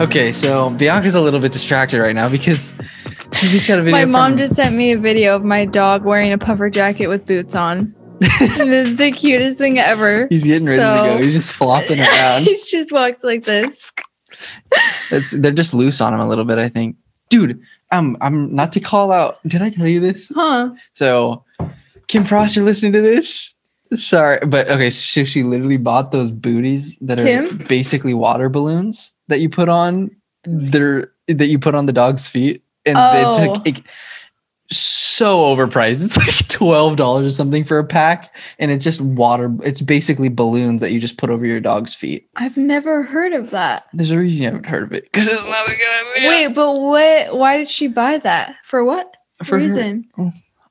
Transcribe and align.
Okay, 0.00 0.32
so 0.32 0.68
Bianca's 0.70 1.14
a 1.14 1.20
little 1.20 1.38
bit 1.38 1.52
distracted 1.52 2.00
right 2.00 2.14
now 2.14 2.28
because 2.28 2.74
she 3.34 3.48
just 3.48 3.68
got 3.68 3.78
a 3.78 3.82
video. 3.82 3.98
My 3.98 4.04
mom 4.04 4.32
from- 4.32 4.38
just 4.38 4.56
sent 4.56 4.74
me 4.74 4.92
a 4.92 4.98
video 4.98 5.36
of 5.36 5.44
my 5.44 5.64
dog 5.64 6.04
wearing 6.04 6.32
a 6.32 6.38
puffer 6.38 6.68
jacket 6.68 7.06
with 7.06 7.26
boots 7.26 7.54
on. 7.54 7.94
and 8.40 8.72
it's 8.72 8.96
the 8.96 9.12
cutest 9.12 9.58
thing 9.58 9.78
ever. 9.78 10.26
He's 10.28 10.44
getting 10.44 10.66
ready 10.66 10.78
to 10.78 11.18
go. 11.18 11.24
He's 11.24 11.34
just 11.34 11.52
flopping 11.52 12.00
around. 12.00 12.42
he 12.42 12.60
just 12.68 12.90
walks 12.92 13.22
like 13.22 13.44
this. 13.44 13.92
It's, 15.10 15.30
they're 15.30 15.52
just 15.52 15.74
loose 15.74 16.00
on 16.00 16.12
him 16.12 16.20
a 16.20 16.26
little 16.26 16.44
bit, 16.44 16.58
I 16.58 16.68
think. 16.68 16.96
Dude, 17.28 17.60
um, 17.92 18.16
I'm 18.20 18.54
not 18.54 18.72
to 18.72 18.80
call 18.80 19.12
out. 19.12 19.38
Did 19.46 19.62
I 19.62 19.70
tell 19.70 19.86
you 19.86 20.00
this? 20.00 20.30
Huh. 20.34 20.74
So, 20.92 21.44
Kim 22.08 22.24
Frost, 22.24 22.56
you're 22.56 22.64
listening 22.64 22.92
to 22.94 23.00
this? 23.00 23.53
Sorry, 23.96 24.38
but 24.46 24.68
okay. 24.68 24.90
So 24.90 25.24
she 25.24 25.42
literally 25.42 25.76
bought 25.76 26.12
those 26.12 26.30
booties 26.30 26.96
that 27.00 27.18
are 27.20 27.24
Kim? 27.24 27.58
basically 27.68 28.14
water 28.14 28.48
balloons 28.48 29.12
that 29.28 29.40
you 29.40 29.48
put 29.48 29.68
on. 29.68 30.10
They're 30.44 31.12
that 31.28 31.46
you 31.46 31.58
put 31.58 31.74
on 31.74 31.86
the 31.86 31.92
dog's 31.92 32.28
feet, 32.28 32.62
and 32.84 32.96
it's 32.98 33.38
Oh. 33.38 33.52
like, 33.52 33.64
like, 33.64 33.84
so 34.70 35.54
overpriced. 35.54 36.02
It's 36.04 36.16
like 36.18 36.48
twelve 36.48 36.96
dollars 36.96 37.26
or 37.26 37.30
something 37.30 37.64
for 37.64 37.78
a 37.78 37.84
pack, 37.84 38.34
and 38.58 38.70
it's 38.70 38.84
just 38.84 39.00
water. 39.00 39.54
It's 39.62 39.80
basically 39.80 40.28
balloons 40.28 40.80
that 40.80 40.92
you 40.92 41.00
just 41.00 41.16
put 41.18 41.30
over 41.30 41.46
your 41.46 41.60
dog's 41.60 41.94
feet. 41.94 42.28
I've 42.36 42.56
never 42.56 43.02
heard 43.02 43.32
of 43.32 43.50
that. 43.50 43.86
There's 43.92 44.10
a 44.10 44.18
reason 44.18 44.42
you 44.42 44.48
haven't 44.48 44.66
heard 44.66 44.82
of 44.84 44.92
it 44.92 45.04
because 45.04 45.26
it's 45.28 45.48
not 45.48 45.66
a 45.66 45.70
good 45.70 46.16
idea. 46.16 46.28
Wait, 46.28 46.54
but 46.54 46.78
what 46.80 47.36
why 47.38 47.56
did 47.56 47.68
she 47.70 47.88
buy 47.88 48.18
that? 48.18 48.56
For 48.64 48.84
what 48.84 49.06
for 49.44 49.58
her- 49.58 49.64
reason? 49.64 50.08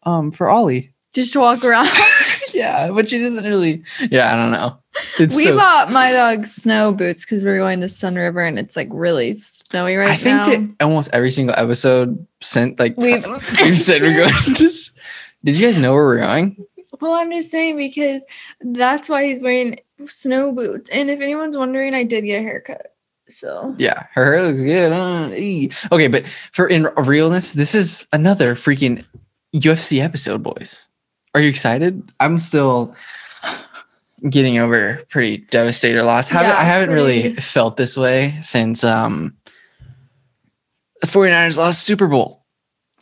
um, 0.04 0.32
for 0.32 0.50
Ollie. 0.50 0.90
Just 1.14 1.34
to 1.34 1.40
walk 1.40 1.64
around. 1.64 1.88
yeah, 2.58 2.90
but 2.92 3.10
she 3.10 3.20
doesn't 3.20 3.44
really. 3.46 3.84
Yeah, 4.10 4.34
I 4.34 4.36
don't 4.36 4.52
know. 4.52 4.78
It's 5.20 5.36
we 5.36 5.46
so, 5.46 5.58
bought 5.58 5.92
my 5.92 6.12
dog 6.12 6.46
snow 6.46 6.94
boots 6.94 7.26
because 7.26 7.44
we're 7.44 7.58
going 7.58 7.82
to 7.82 7.88
Sunriver 7.88 8.48
and 8.48 8.60
it's 8.60 8.76
like 8.76 8.90
really 8.92 9.34
snowy 9.36 9.96
right 9.96 10.08
now. 10.08 10.14
I 10.14 10.16
think 10.16 10.36
now. 10.36 10.76
that 10.78 10.84
almost 10.86 11.10
every 11.14 11.32
single 11.32 11.56
episode 11.58 12.26
sent 12.42 12.80
like 12.80 12.96
We've 12.98 13.26
we've 13.62 13.82
said 13.82 14.02
we're 14.02 14.16
going 14.18 14.34
to. 14.56 14.70
Did 15.44 15.58
you 15.58 15.66
guys 15.66 15.78
know 15.78 15.94
where 15.94 16.04
we're 16.06 16.20
going? 16.20 16.58
Well, 17.02 17.14
I'm 17.14 17.32
just 17.32 17.50
saying 17.52 17.78
because 17.78 18.26
that's 18.62 19.10
why 19.10 19.26
he's 19.26 19.42
wearing 19.42 19.80
snow 20.06 20.52
boots. 20.52 20.90
And 20.92 21.10
if 21.10 21.20
anyone's 21.22 21.58
wondering, 21.58 21.94
I 21.94 22.04
did 22.04 22.22
get 22.22 22.40
a 22.40 22.44
haircut. 22.44 22.94
So 23.30 23.74
Yeah, 23.78 24.06
her 24.14 24.34
hair 24.34 24.44
looks 24.44 24.62
good. 24.62 24.92
uh. 24.92 25.96
Okay, 25.96 26.08
but 26.08 26.28
for 26.28 26.68
in 26.68 26.88
realness, 26.98 27.54
this 27.54 27.74
is 27.74 28.06
another 28.14 28.54
freaking 28.56 29.06
UFC 29.56 30.00
episode, 30.02 30.44
boys. 30.44 30.90
Are 31.36 31.42
you 31.42 31.50
excited? 31.50 32.12
I'm 32.20 32.40
still 32.40 32.96
getting 34.30 34.58
over 34.58 35.02
pretty 35.10 35.38
devastator 35.50 36.04
loss. 36.04 36.30
Haven't, 36.30 36.50
Yeah, 36.52 36.58
I 36.58 36.64
haven't 36.64 36.92
really 36.92 37.34
felt 37.36 37.78
this 37.78 37.98
way 37.98 38.38
since 38.42 38.84
um 38.84 39.36
the 41.02 41.08
49ers 41.08 41.58
lost 41.58 41.84
Super 41.84 42.08
Bowl. 42.08 42.44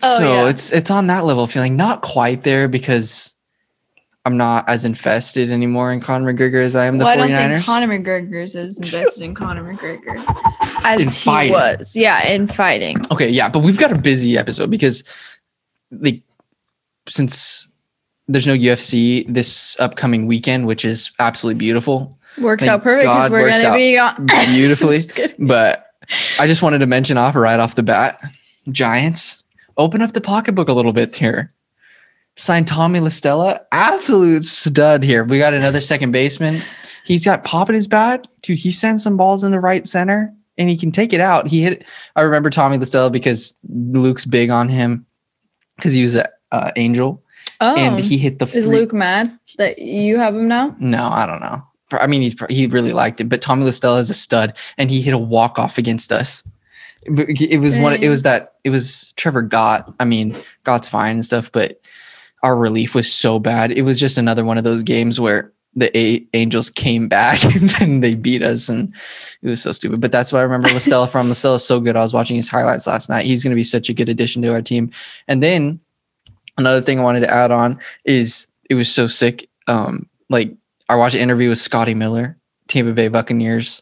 Oh, 0.03 0.17
so 0.17 0.23
yeah. 0.23 0.49
it's 0.49 0.71
it's 0.71 0.89
on 0.89 1.07
that 1.07 1.25
level 1.25 1.45
feeling 1.45 1.75
not 1.75 2.01
quite 2.01 2.41
there 2.43 2.67
because 2.67 3.35
I'm 4.25 4.37
not 4.37 4.67
as 4.69 4.85
invested 4.85 5.51
anymore 5.51 5.91
in 5.91 5.99
Conor 5.99 6.33
McGregor 6.33 6.63
as 6.63 6.75
I 6.75 6.85
am 6.85 6.97
the 6.99 7.05
well, 7.05 7.19
I 7.19 7.27
49ers. 7.27 7.37
don't 7.39 7.51
think 7.53 7.65
Conor 7.65 7.87
McGregor's 7.99 8.55
as 8.55 8.77
invested 8.77 9.23
in 9.23 9.35
Conor 9.35 9.63
McGregor 9.73 10.15
as 10.85 11.01
In 11.01 11.07
he 11.07 11.13
fighting. 11.13 11.53
was. 11.53 11.95
Yeah, 11.95 12.25
in 12.27 12.47
fighting. 12.47 12.97
Okay, 13.11 13.29
yeah, 13.29 13.49
but 13.49 13.59
we've 13.59 13.77
got 13.79 13.95
a 13.95 13.99
busy 14.01 14.37
episode 14.37 14.71
because 14.71 15.03
like 15.91 16.21
since 17.07 17.67
there's 18.31 18.47
no 18.47 18.55
UFC 18.55 19.25
this 19.27 19.79
upcoming 19.79 20.27
weekend, 20.27 20.67
which 20.67 20.85
is 20.85 21.11
absolutely 21.19 21.59
beautiful, 21.59 22.17
Works 22.39 22.61
Thank 22.61 22.71
out 22.71 22.83
perfect 22.83 23.09
because 23.09 23.29
we're 23.29 23.49
gonna 23.49 23.75
be 23.75 23.97
on 23.97 24.25
beautifully. 24.53 25.03
But 25.37 25.87
I 26.39 26.47
just 26.47 26.61
wanted 26.61 26.79
to 26.79 26.87
mention 26.87 27.17
off 27.17 27.35
right 27.35 27.59
off 27.59 27.75
the 27.75 27.83
bat, 27.83 28.21
Giants 28.69 29.43
open 29.77 30.01
up 30.01 30.13
the 30.13 30.21
pocketbook 30.21 30.69
a 30.69 30.73
little 30.73 30.93
bit 30.93 31.15
here. 31.15 31.51
Signed 32.37 32.67
Tommy 32.67 33.01
La 33.01 33.09
Stella, 33.09 33.59
absolute 33.73 34.43
stud 34.43 35.03
here. 35.03 35.25
We 35.25 35.39
got 35.39 35.53
another 35.53 35.81
second 35.81 36.11
baseman. 36.11 36.61
He's 37.03 37.25
got 37.25 37.43
pop 37.43 37.67
in 37.67 37.75
his 37.75 37.87
bat. 37.87 38.27
Dude, 38.41 38.57
he 38.57 38.71
sends 38.71 39.03
some 39.03 39.17
balls 39.17 39.43
in 39.43 39.51
the 39.51 39.59
right 39.59 39.85
center 39.85 40.33
and 40.57 40.69
he 40.69 40.77
can 40.77 40.91
take 40.91 41.11
it 41.11 41.19
out. 41.19 41.47
He 41.47 41.61
hit. 41.61 41.83
I 42.15 42.21
remember 42.21 42.49
Tommy 42.49 42.77
La 42.77 42.85
Stella 42.85 43.09
because 43.09 43.55
Luke's 43.67 44.25
big 44.25 44.49
on 44.49 44.69
him 44.69 45.05
because 45.75 45.91
he 45.93 46.03
was 46.03 46.15
an 46.15 46.27
uh, 46.53 46.71
angel 46.77 47.21
Oh, 47.61 47.75
and 47.75 47.99
he 47.99 48.17
hit 48.17 48.39
the. 48.39 48.47
is 48.47 48.65
Luke 48.65 48.91
mad 48.91 49.37
that 49.57 49.79
you 49.79 50.17
have 50.17 50.35
him 50.35 50.47
now? 50.47 50.75
No, 50.79 51.07
I 51.09 51.27
don't 51.27 51.39
know. 51.39 51.63
I 51.91 52.07
mean, 52.07 52.21
he's 52.21 52.35
he 52.49 52.67
really 52.67 52.93
liked 52.93 53.21
it, 53.21 53.25
but 53.25 53.41
Tommy 53.41 53.65
La 53.65 53.71
Stella 53.71 53.99
is 53.99 54.09
a 54.09 54.15
stud, 54.15 54.57
and 54.77 54.89
he 54.89 55.01
hit 55.01 55.13
a 55.13 55.17
walk 55.17 55.59
off 55.59 55.77
against 55.77 56.11
us. 56.11 56.43
It 57.03 57.59
was 57.59 57.75
one. 57.77 57.93
It 57.93 58.09
was 58.09 58.23
that. 58.23 58.55
It 58.63 58.71
was 58.71 59.13
Trevor 59.13 59.43
Gott. 59.43 59.93
I 59.99 60.05
mean, 60.05 60.35
Gott's 60.63 60.87
fine 60.87 61.15
and 61.15 61.25
stuff, 61.25 61.51
but 61.51 61.79
our 62.43 62.57
relief 62.57 62.95
was 62.95 63.11
so 63.11 63.39
bad. 63.39 63.71
It 63.71 63.83
was 63.83 63.99
just 63.99 64.17
another 64.17 64.43
one 64.43 64.57
of 64.57 64.63
those 64.63 64.81
games 64.83 65.19
where 65.19 65.51
the 65.75 65.95
A- 65.97 66.25
Angels 66.33 66.69
came 66.69 67.07
back 67.07 67.43
and 67.55 67.69
then 67.71 67.99
they 67.99 68.15
beat 68.15 68.41
us, 68.41 68.69
and 68.69 68.93
it 69.41 69.49
was 69.49 69.61
so 69.61 69.71
stupid. 69.71 70.01
But 70.01 70.11
that's 70.11 70.31
what 70.31 70.39
I 70.39 70.43
remember 70.43 70.69
La 70.69 70.79
Stella 70.79 71.07
from. 71.07 71.27
La 71.27 71.33
Stella's 71.33 71.65
so 71.65 71.79
good. 71.79 71.95
I 71.95 72.01
was 72.01 72.13
watching 72.13 72.37
his 72.37 72.49
highlights 72.49 72.87
last 72.87 73.09
night. 73.09 73.25
He's 73.25 73.43
going 73.43 73.51
to 73.51 73.55
be 73.55 73.63
such 73.63 73.89
a 73.89 73.93
good 73.93 74.09
addition 74.09 74.41
to 74.43 74.53
our 74.53 74.61
team. 74.61 74.91
And 75.27 75.43
then 75.43 75.79
another 76.57 76.81
thing 76.81 76.99
I 76.99 77.03
wanted 77.03 77.21
to 77.21 77.31
add 77.31 77.51
on 77.51 77.79
is 78.05 78.47
it 78.69 78.75
was 78.75 78.93
so 78.93 79.07
sick. 79.07 79.49
Um, 79.67 80.07
like 80.29 80.51
I 80.89 80.95
watched 80.95 81.15
an 81.15 81.21
interview 81.21 81.49
with 81.49 81.59
Scotty 81.59 81.93
Miller, 81.93 82.37
Tampa 82.67 82.93
Bay 82.93 83.07
Buccaneers, 83.07 83.81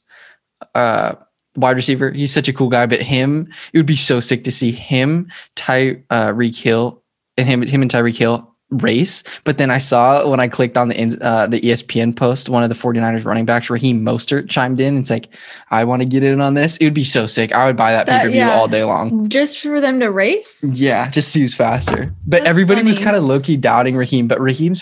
uh, 0.75 1.15
wide 1.55 1.75
receiver. 1.75 2.11
He's 2.11 2.33
such 2.33 2.47
a 2.47 2.53
cool 2.53 2.69
guy, 2.69 2.85
but 2.85 3.01
him, 3.01 3.51
it 3.73 3.77
would 3.77 3.85
be 3.85 3.95
so 3.95 4.19
sick 4.19 4.43
to 4.45 4.51
see 4.51 4.71
him, 4.71 5.31
Ty, 5.55 6.03
uh, 6.09 6.33
Hill, 6.33 7.01
and 7.37 7.47
him, 7.47 7.61
him 7.61 7.81
and 7.81 7.91
Tyreek 7.91 8.17
Hill 8.17 8.48
race. 8.71 9.23
But 9.43 9.57
then 9.57 9.71
I 9.71 9.79
saw 9.79 10.27
when 10.27 10.39
I 10.39 10.47
clicked 10.47 10.77
on 10.77 10.89
the 10.89 11.17
uh, 11.21 11.47
the 11.47 11.59
ESPN 11.61 12.15
post, 12.15 12.49
one 12.49 12.63
of 12.63 12.69
the 12.69 12.75
49ers 12.75 13.25
running 13.25 13.45
backs, 13.45 13.69
Raheem 13.69 14.05
Mostert, 14.05 14.49
chimed 14.49 14.79
in. 14.79 14.97
It's 14.97 15.09
like, 15.09 15.29
I 15.71 15.83
want 15.83 16.01
to 16.01 16.07
get 16.07 16.23
in 16.23 16.41
on 16.41 16.53
this. 16.53 16.77
It 16.77 16.85
would 16.85 16.93
be 16.93 17.03
so 17.03 17.25
sick. 17.25 17.51
I 17.51 17.65
would 17.65 17.77
buy 17.77 17.91
that 17.91 18.05
That- 18.07 18.21
pay 18.21 18.27
per 18.27 18.31
view 18.31 18.39
yeah. 18.41 18.53
all 18.55 18.67
day 18.67 18.83
long. 18.83 19.27
Just 19.27 19.59
for 19.59 19.81
them 19.81 19.99
to 19.99 20.11
race? 20.11 20.63
Yeah, 20.63 21.09
just 21.09 21.33
to 21.33 21.39
use 21.39 21.55
faster. 21.55 22.03
But 22.25 22.39
That's 22.39 22.49
everybody 22.49 22.83
was 22.83 22.99
kind 22.99 23.15
of 23.15 23.23
low 23.23 23.39
key 23.39 23.57
doubting 23.57 23.95
Raheem, 23.97 24.27
but 24.27 24.39
Raheem's 24.39 24.81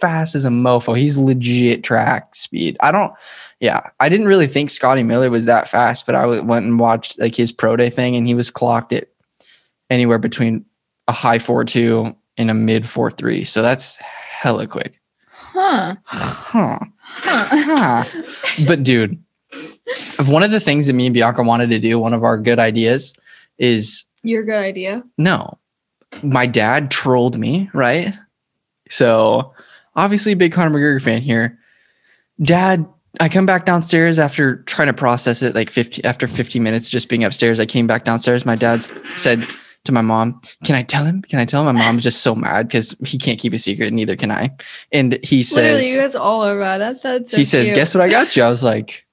fast 0.00 0.34
as 0.34 0.44
a 0.44 0.48
mofo. 0.48 0.96
He's 0.98 1.16
legit 1.16 1.84
track 1.84 2.34
speed. 2.34 2.76
I 2.80 2.90
don't, 2.92 3.12
yeah, 3.60 3.80
I 4.00 4.08
didn't 4.08 4.26
really 4.26 4.48
think 4.48 4.70
Scotty 4.70 5.02
Miller 5.02 5.30
was 5.30 5.46
that 5.46 5.68
fast, 5.68 6.04
but 6.04 6.14
I 6.14 6.26
went 6.26 6.66
and 6.66 6.78
watched 6.80 7.18
like 7.20 7.34
his 7.34 7.52
pro 7.52 7.76
day 7.76 7.90
thing 7.90 8.16
and 8.16 8.26
he 8.26 8.34
was 8.34 8.50
clocked 8.50 8.92
at 8.92 9.08
anywhere 9.88 10.18
between 10.18 10.64
a 11.08 11.12
high 11.12 11.38
4 11.38 11.64
2 11.64 12.14
and 12.36 12.50
a 12.50 12.54
mid 12.54 12.86
4 12.88 13.10
3. 13.10 13.44
So 13.44 13.62
that's 13.62 13.96
hella 13.96 14.66
quick. 14.66 15.00
Huh. 15.28 15.96
Huh. 16.04 16.78
Huh. 17.06 17.46
Huh. 18.04 18.04
but 18.66 18.82
dude, 18.82 19.22
one 20.26 20.42
of 20.42 20.50
the 20.50 20.60
things 20.60 20.86
that 20.88 20.94
me 20.94 21.06
and 21.06 21.14
Bianca 21.14 21.42
wanted 21.42 21.70
to 21.70 21.78
do, 21.78 21.98
one 21.98 22.12
of 22.14 22.24
our 22.24 22.36
good 22.38 22.58
ideas 22.58 23.14
is 23.58 24.04
Your 24.22 24.42
good 24.42 24.58
idea. 24.62 25.02
no. 25.18 25.58
My 26.22 26.46
dad 26.46 26.92
trolled 26.92 27.38
me, 27.38 27.68
right? 27.74 28.14
So 28.88 29.52
obviously 29.96 30.34
big 30.34 30.52
Conor 30.52 30.70
McGregor 30.70 31.02
fan 31.02 31.22
here. 31.22 31.58
Dad, 32.40 32.86
I 33.20 33.28
come 33.28 33.46
back 33.46 33.64
downstairs 33.64 34.18
after 34.20 34.56
trying 34.62 34.86
to 34.86 34.92
process 34.92 35.42
it 35.42 35.54
like 35.56 35.70
50 35.70 36.04
after 36.04 36.28
50 36.28 36.60
minutes 36.60 36.88
just 36.88 37.08
being 37.08 37.24
upstairs. 37.24 37.58
I 37.58 37.66
came 37.66 37.86
back 37.88 38.04
downstairs. 38.04 38.44
My 38.46 38.54
dad 38.54 38.82
said 38.82 39.44
to 39.84 39.92
my 39.92 40.00
mom, 40.00 40.40
Can 40.64 40.74
I 40.74 40.82
tell 40.82 41.04
him? 41.04 41.22
Can 41.22 41.38
I 41.38 41.44
tell 41.44 41.66
him? 41.66 41.76
My 41.76 41.84
mom's 41.84 42.02
just 42.02 42.22
so 42.22 42.34
mad 42.34 42.68
because 42.68 42.96
he 43.04 43.18
can't 43.18 43.38
keep 43.38 43.52
a 43.52 43.58
secret, 43.58 43.88
and 43.88 43.96
neither 43.96 44.16
can 44.16 44.30
I. 44.30 44.50
And 44.92 45.18
he 45.22 45.42
Literally, 45.42 45.82
says 45.82 45.90
you 45.90 45.96
guys 45.98 46.14
all 46.14 46.44
are 46.44 46.56
right. 46.56 46.78
That, 46.78 47.02
that's 47.02 47.30
so 47.30 47.36
he 47.36 47.44
says, 47.44 47.70
"Guess 47.72 47.94
what 47.94 48.02
I 48.02 48.08
got 48.08 48.34
you?" 48.34 48.42
I 48.42 48.48
was 48.48 48.64
like, 48.64 49.06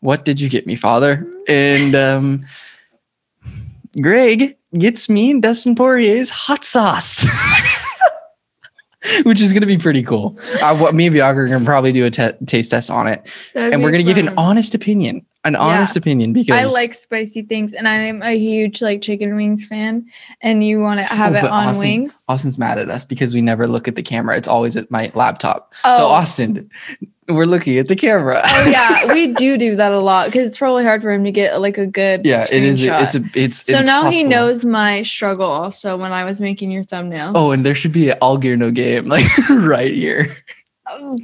"What 0.00 0.24
did 0.24 0.40
you 0.40 0.48
get 0.48 0.66
me, 0.66 0.76
father?" 0.76 1.30
And 1.48 1.94
um, 1.94 2.44
Greg 4.00 4.56
gets 4.76 5.08
me 5.08 5.30
and 5.30 5.42
Dustin 5.42 5.74
Poirier's 5.74 6.30
hot 6.30 6.64
sauce, 6.64 7.26
which 9.22 9.40
is 9.40 9.52
going 9.52 9.62
to 9.62 9.66
be 9.66 9.78
pretty 9.78 10.02
cool. 10.02 10.38
Uh, 10.60 10.76
what 10.76 10.94
me 10.94 11.06
and 11.06 11.14
Bianca 11.14 11.40
are 11.40 11.48
going 11.48 11.60
to 11.60 11.64
probably 11.64 11.92
do 11.92 12.04
a 12.04 12.10
taste 12.10 12.70
test 12.70 12.90
on 12.90 13.06
it, 13.06 13.26
That'd 13.54 13.72
and 13.72 13.82
we're 13.82 13.90
going 13.90 14.04
to 14.04 14.12
give 14.12 14.24
an 14.24 14.36
honest 14.36 14.74
opinion, 14.74 15.24
an 15.48 15.54
Yeah. 15.54 15.60
honest 15.60 15.96
opinion 15.96 16.32
because 16.32 16.54
I 16.56 16.64
like 16.72 16.94
spicy 16.94 17.42
things, 17.42 17.72
and 17.72 17.88
I'm 17.88 18.22
a 18.22 18.36
huge 18.38 18.80
like 18.80 19.02
chicken 19.02 19.34
wings 19.36 19.64
fan. 19.66 20.06
And 20.40 20.62
you 20.62 20.80
want 20.80 21.00
to 21.00 21.06
oh, 21.10 21.16
have 21.16 21.34
Oh, 21.34 21.38
it 21.38 21.44
on 21.44 21.68
Austin- 21.68 21.80
wings? 21.80 22.24
Austin's 22.28 22.58
mad 22.58 22.78
at 22.78 22.88
us 22.88 23.04
because 23.04 23.34
we 23.34 23.40
never 23.40 23.66
look 23.66 23.88
at 23.88 23.96
the 23.96 24.02
camera. 24.02 24.36
It's 24.36 24.48
always 24.48 24.76
at 24.76 24.90
my 24.90 25.10
laptop. 25.14 25.74
So 25.82 25.90
Oh. 25.90 26.06
Austin, 26.08 26.70
we're 27.28 27.44
looking 27.44 27.76
at 27.78 27.88
the 27.88 27.96
camera. 27.96 28.40
Oh 28.44 28.68
yeah, 28.70 29.06
we 29.12 29.34
do 29.34 29.58
do 29.58 29.76
that 29.76 29.92
a 29.92 30.00
lot 30.00 30.26
because 30.26 30.48
it's 30.48 30.58
probably 30.58 30.84
hard 30.84 31.02
for 31.02 31.10
him 31.12 31.24
to 31.24 31.32
get 31.32 31.60
like 31.60 31.76
a 31.76 31.86
good 31.86 32.24
yeah, 32.24 32.46
it 32.50 32.62
is. 32.62 32.80
screenshot. 32.80 33.02
It's 33.02 33.14
a. 33.14 33.24
It's 33.44 33.66
so 33.66 33.82
now 33.82 34.10
he 34.10 34.24
knows 34.24 34.64
my 34.64 35.02
struggle 35.02 35.44
also 35.46 35.96
when 35.98 36.12
I 36.12 36.24
was 36.24 36.40
making 36.40 36.70
your 36.70 36.84
thumbnails. 36.84 37.32
Oh, 37.34 37.50
and 37.50 37.64
there 37.66 37.74
should 37.74 37.92
be 37.92 38.10
an 38.10 38.18
all 38.22 38.38
gear 38.38 38.56
no 38.56 38.70
game 38.70 39.06
like 39.06 39.26
right 39.50 39.92
here. 39.92 40.34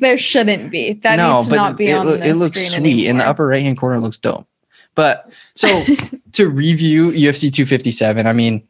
There 0.00 0.18
shouldn't 0.18 0.70
be. 0.70 0.94
That 0.94 1.16
needs 1.16 1.48
to 1.48 1.54
not 1.54 1.76
be 1.76 1.88
it, 1.88 1.94
on 1.94 2.06
loo- 2.06 2.18
the 2.18 2.26
it 2.26 2.34
looks 2.34 2.60
screen 2.64 2.82
sweet. 2.82 3.06
In 3.06 3.18
the 3.18 3.26
upper 3.26 3.46
right 3.46 3.62
hand 3.62 3.78
corner, 3.78 3.96
it 3.96 4.00
looks 4.00 4.18
dope. 4.18 4.46
But 4.94 5.30
so 5.54 5.84
to 6.32 6.48
review 6.48 7.10
UFC 7.10 7.52
257, 7.52 8.26
I 8.26 8.32
mean, 8.32 8.66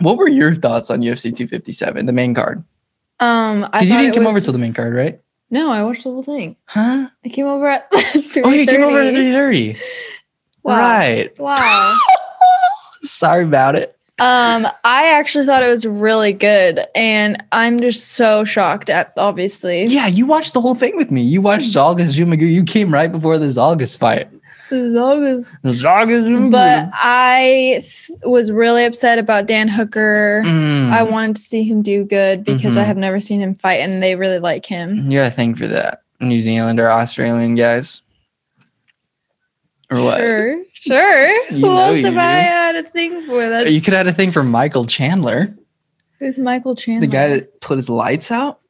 what 0.00 0.16
were 0.16 0.28
your 0.28 0.54
thoughts 0.54 0.90
on 0.90 1.00
UFC 1.00 1.24
257, 1.34 2.06
the 2.06 2.12
main 2.12 2.34
card? 2.34 2.62
Um, 3.20 3.64
I 3.64 3.80
Because 3.80 3.90
you 3.90 3.96
didn't 3.98 4.12
it 4.12 4.14
come 4.16 4.26
over 4.26 4.34
was- 4.34 4.44
to 4.44 4.52
the 4.52 4.58
main 4.58 4.74
card, 4.74 4.94
right? 4.94 5.20
No, 5.52 5.70
I 5.70 5.82
watched 5.82 6.04
the 6.04 6.10
whole 6.10 6.22
thing. 6.22 6.54
Huh? 6.66 7.08
I 7.24 7.28
came 7.28 7.46
over 7.46 7.66
at 7.66 7.90
3:30. 7.92 8.40
Oh, 8.44 8.50
you 8.50 8.66
came 8.66 8.82
over 8.84 9.00
at 9.00 9.12
3:30. 9.14 9.78
Wow. 10.62 10.76
Right. 10.78 11.38
Wow. 11.40 11.96
Sorry 13.02 13.42
about 13.44 13.74
it. 13.76 13.96
Um, 14.20 14.66
I 14.84 15.12
actually 15.12 15.46
thought 15.46 15.62
it 15.62 15.68
was 15.68 15.86
really 15.86 16.32
good, 16.34 16.80
and 16.94 17.42
I'm 17.52 17.80
just 17.80 18.08
so 18.12 18.44
shocked 18.44 18.90
at 18.90 19.12
obviously 19.16 19.84
Yeah, 19.86 20.06
you 20.08 20.26
watched 20.26 20.52
the 20.52 20.60
whole 20.60 20.74
thing 20.74 20.96
with 20.96 21.10
me. 21.10 21.22
You 21.22 21.40
watched 21.40 21.66
Zhalgas 21.70 22.14
Jumagu. 22.14 22.50
You 22.50 22.62
came 22.64 22.92
right 22.92 23.10
before 23.10 23.38
the 23.38 23.46
Zhalgas 23.46 23.96
fight. 23.96 24.28
the 24.68 24.76
Zhalgas. 24.76 25.58
Zhalgas 25.64 26.28
Jumagu. 26.28 26.50
But 26.52 26.90
I 26.92 27.80
th- 27.82 28.10
was 28.24 28.52
really 28.52 28.84
upset 28.84 29.18
about 29.18 29.46
Dan 29.46 29.66
Hooker. 29.68 30.42
Mm. 30.44 30.92
I 30.92 31.02
wanted 31.02 31.36
to 31.36 31.42
see 31.42 31.64
him 31.64 31.82
do 31.82 32.04
good 32.04 32.44
because 32.44 32.76
I 32.76 32.82
Mhm. 32.82 32.86
have 32.86 32.96
never 32.98 33.18
seen 33.20 33.40
him 33.40 33.54
fight, 33.54 33.80
and 33.80 34.02
they 34.02 34.14
really 34.16 34.38
like 34.38 34.66
him. 34.66 35.10
you 35.10 35.18
got 35.20 35.28
a 35.28 35.30
thing 35.30 35.54
for 35.54 35.66
that. 35.66 36.02
New 36.20 36.38
Zealand 36.40 36.78
or 36.78 36.90
Australian 36.90 37.54
guys. 37.54 38.02
Or 39.90 40.02
what? 40.04 40.18
Sure, 40.18 40.62
sure. 40.80 41.50
You 41.52 41.66
Who 41.66 41.76
else 41.76 41.98
you 41.98 42.04
have 42.06 42.16
I 42.16 42.40
do. 42.42 42.48
had 42.48 42.76
a 42.76 42.82
thing 42.82 43.26
for? 43.26 43.48
That 43.48 43.72
You 43.72 43.80
could 43.80 43.94
add 43.94 44.06
a 44.06 44.12
thing 44.12 44.32
for 44.32 44.42
Michael 44.42 44.84
Chandler, 44.84 45.54
Who's 46.18 46.38
Michael 46.38 46.74
Chandler? 46.76 47.06
the 47.06 47.12
guy 47.12 47.28
that 47.28 47.60
put 47.60 47.76
his 47.76 47.88
lights 47.88 48.30
out. 48.30 48.60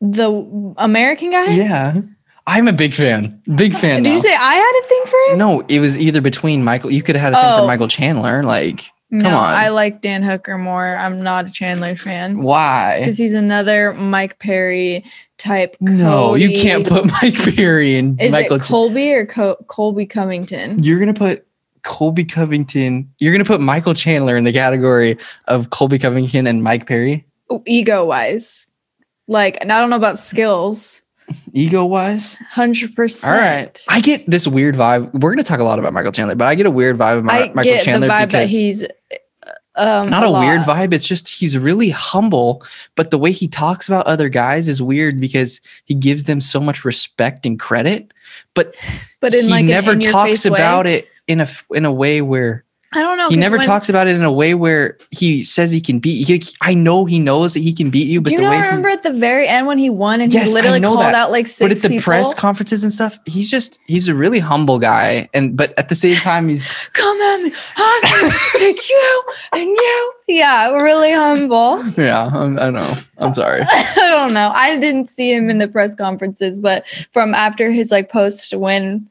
the 0.00 0.74
American 0.78 1.30
guy. 1.30 1.46
Yeah. 1.52 2.00
I'm 2.46 2.66
a 2.66 2.72
big 2.72 2.94
fan. 2.94 3.40
Big 3.54 3.74
fan. 3.74 4.02
Did 4.02 4.08
now. 4.10 4.14
you 4.16 4.20
say 4.20 4.34
I 4.34 4.54
had 4.54 4.82
a 4.84 4.88
thing 4.88 5.02
for 5.06 5.32
him? 5.32 5.38
No, 5.38 5.60
it 5.68 5.78
was 5.80 5.96
either 5.96 6.20
between 6.20 6.64
Michael. 6.64 6.90
You 6.92 7.02
could 7.02 7.14
have 7.14 7.22
had 7.22 7.32
a 7.34 7.36
thing 7.36 7.52
Oh. 7.54 7.60
for 7.62 7.66
Michael 7.68 7.86
Chandler. 7.88 8.42
Like, 8.42 8.90
no. 9.12 9.28
I 9.38 9.68
like 9.68 10.00
Dan 10.00 10.22
Hooker 10.22 10.58
more. 10.58 10.96
I'm 10.96 11.16
not 11.16 11.46
a 11.46 11.50
Chandler 11.50 11.94
fan 11.96 12.42
why? 12.42 12.98
because 12.98 13.18
he's 13.18 13.34
another 13.34 13.92
Mike 13.94 14.38
Perry 14.40 15.04
type. 15.38 15.76
No, 15.80 16.34
you 16.34 16.50
can't 16.56 16.86
put 16.86 17.04
Mike 17.22 17.34
Perry 17.54 17.96
and 17.96 18.20
Is 18.20 18.32
Michael. 18.32 18.56
it 18.56 18.62
Colby 18.62 19.12
or 19.12 19.26
Co- 19.26 19.56
Colby 19.68 20.06
Covington? 20.06 20.82
you're 20.82 20.98
gonna 20.98 21.14
put 21.14 21.46
Colby 21.82 22.24
Covington. 22.24 23.08
You're 23.18 23.32
gonna 23.32 23.44
put 23.44 23.60
Michael 23.60 23.94
Chandler 23.94 24.36
in 24.36 24.44
the 24.44 24.52
category 24.52 25.18
of 25.46 25.70
Colby 25.70 25.98
Covington 25.98 26.46
and 26.46 26.62
Mike 26.62 26.86
Perry. 26.86 27.24
Ego 27.66 28.06
wise, 28.06 28.68
like 29.28 29.58
and 29.60 29.72
I 29.72 29.80
don't 29.80 29.90
know 29.90 29.96
about 29.96 30.18
skills. 30.18 31.02
Ego 31.52 31.84
wise, 31.84 32.36
Hundred 32.48 32.94
percent. 32.94 33.32
all 33.32 33.38
right. 33.38 33.84
I 33.88 34.00
get 34.00 34.24
this 34.26 34.48
weird 34.48 34.74
vibe. 34.74 35.12
We're 35.12 35.30
gonna 35.32 35.42
talk 35.44 35.60
a 35.60 35.64
lot 35.64 35.78
about 35.78 35.92
Michael 35.92 36.12
Chandler, 36.12 36.34
but 36.34 36.48
I 36.48 36.54
get 36.54 36.66
a 36.66 36.70
weird 36.70 36.96
vibe 36.96 37.18
of 37.18 37.28
I 37.28 37.52
Michael 37.54 37.62
get 37.64 37.84
Chandler 37.84 38.08
the 38.08 38.12
vibe 38.12 38.18
that 38.18 38.26
because 38.28 38.50
he's 38.50 38.84
um 39.74 40.08
not 40.10 40.24
a, 40.24 40.30
weird 40.30 40.62
vibe. 40.62 40.92
It's 40.92 41.06
just 41.06 41.28
he's 41.28 41.56
really 41.58 41.90
humble, 41.90 42.64
but 42.96 43.10
the 43.10 43.18
way 43.18 43.32
he 43.32 43.48
talks 43.48 43.86
about 43.86 44.06
other 44.06 44.28
guys 44.28 44.66
is 44.66 44.82
weird 44.82 45.20
because 45.20 45.60
he 45.84 45.94
gives 45.94 46.24
them 46.24 46.40
so 46.40 46.58
much 46.60 46.84
respect 46.84 47.44
and 47.44 47.60
credit, 47.60 48.12
but 48.54 48.74
but 49.20 49.34
in 49.34 49.44
he 49.44 49.50
like 49.50 49.64
never 49.66 49.96
talks 49.96 50.46
about 50.46 50.86
way. 50.86 51.00
it 51.00 51.08
in 51.26 51.40
a 51.40 51.48
in 51.74 51.84
a 51.84 51.92
way 51.92 52.22
where 52.22 52.64
I 52.94 53.00
don't 53.00 53.16
know. 53.16 53.28
He 53.30 53.36
never 53.36 53.56
when- 53.56 53.66
talks 53.66 53.88
about 53.88 54.06
it 54.06 54.16
in 54.16 54.22
a 54.22 54.32
way 54.32 54.54
where 54.54 54.98
he 55.10 55.44
says 55.44 55.72
he 55.72 55.80
can 55.80 55.98
beat. 55.98 56.26
He, 56.28 56.42
I 56.60 56.74
know 56.74 57.04
he 57.04 57.18
knows 57.18 57.54
that 57.54 57.60
he 57.60 57.72
can 57.72 57.90
beat 57.90 58.08
you, 58.08 58.20
but 58.20 58.28
Do 58.30 58.34
you 58.34 58.40
the 58.42 58.50
way 58.50 58.56
he- 58.56 58.62
remember 58.62 58.88
at 58.90 59.02
the 59.02 59.12
very 59.12 59.46
end 59.48 59.66
when 59.66 59.78
he 59.78 59.88
won 59.90 60.20
and 60.20 60.32
Yes, 60.32 60.48
he 60.48 60.52
literally 60.54 60.80
called 60.80 61.00
that. 61.00 61.14
out 61.14 61.30
like 61.30 61.46
six 61.46 61.60
but 61.60 61.70
at 61.72 61.80
the 61.82 61.88
people? 61.88 62.02
press 62.04 62.34
conferences 62.34 62.82
and 62.84 62.92
stuff, 62.92 63.18
he's 63.26 63.50
just 63.50 63.78
he's 63.86 64.08
a 64.08 64.14
really 64.14 64.38
humble 64.38 64.78
guy, 64.78 65.28
and 65.32 65.56
but 65.56 65.72
at 65.78 65.88
the 65.88 65.94
same 65.94 66.16
time 66.16 66.48
he's 66.48 66.68
Come 66.92 67.20
at 67.20 67.42
me, 67.42 67.52
I'm 67.76 68.32
take 68.58 68.88
you 68.90 69.22
and 69.52 69.62
you. 69.68 70.12
Yeah, 70.28 70.70
really 70.72 71.12
humble. 71.12 71.84
yeah. 71.98 72.30
I'm, 72.32 72.58
I 72.58 72.70
know. 72.70 72.94
I'm 73.18 73.34
sorry. 73.34 73.60
I 73.70 73.94
don't 73.96 74.32
know. 74.32 74.50
I 74.54 74.78
didn't 74.78 75.08
see 75.10 75.32
him 75.32 75.50
in 75.50 75.58
the 75.58 75.68
press 75.68 75.94
conferences, 75.94 76.58
but 76.58 76.86
from 77.12 77.34
after 77.34 77.70
his 77.70 77.90
like 77.90 78.08
post 78.10 78.54
win 78.56 79.08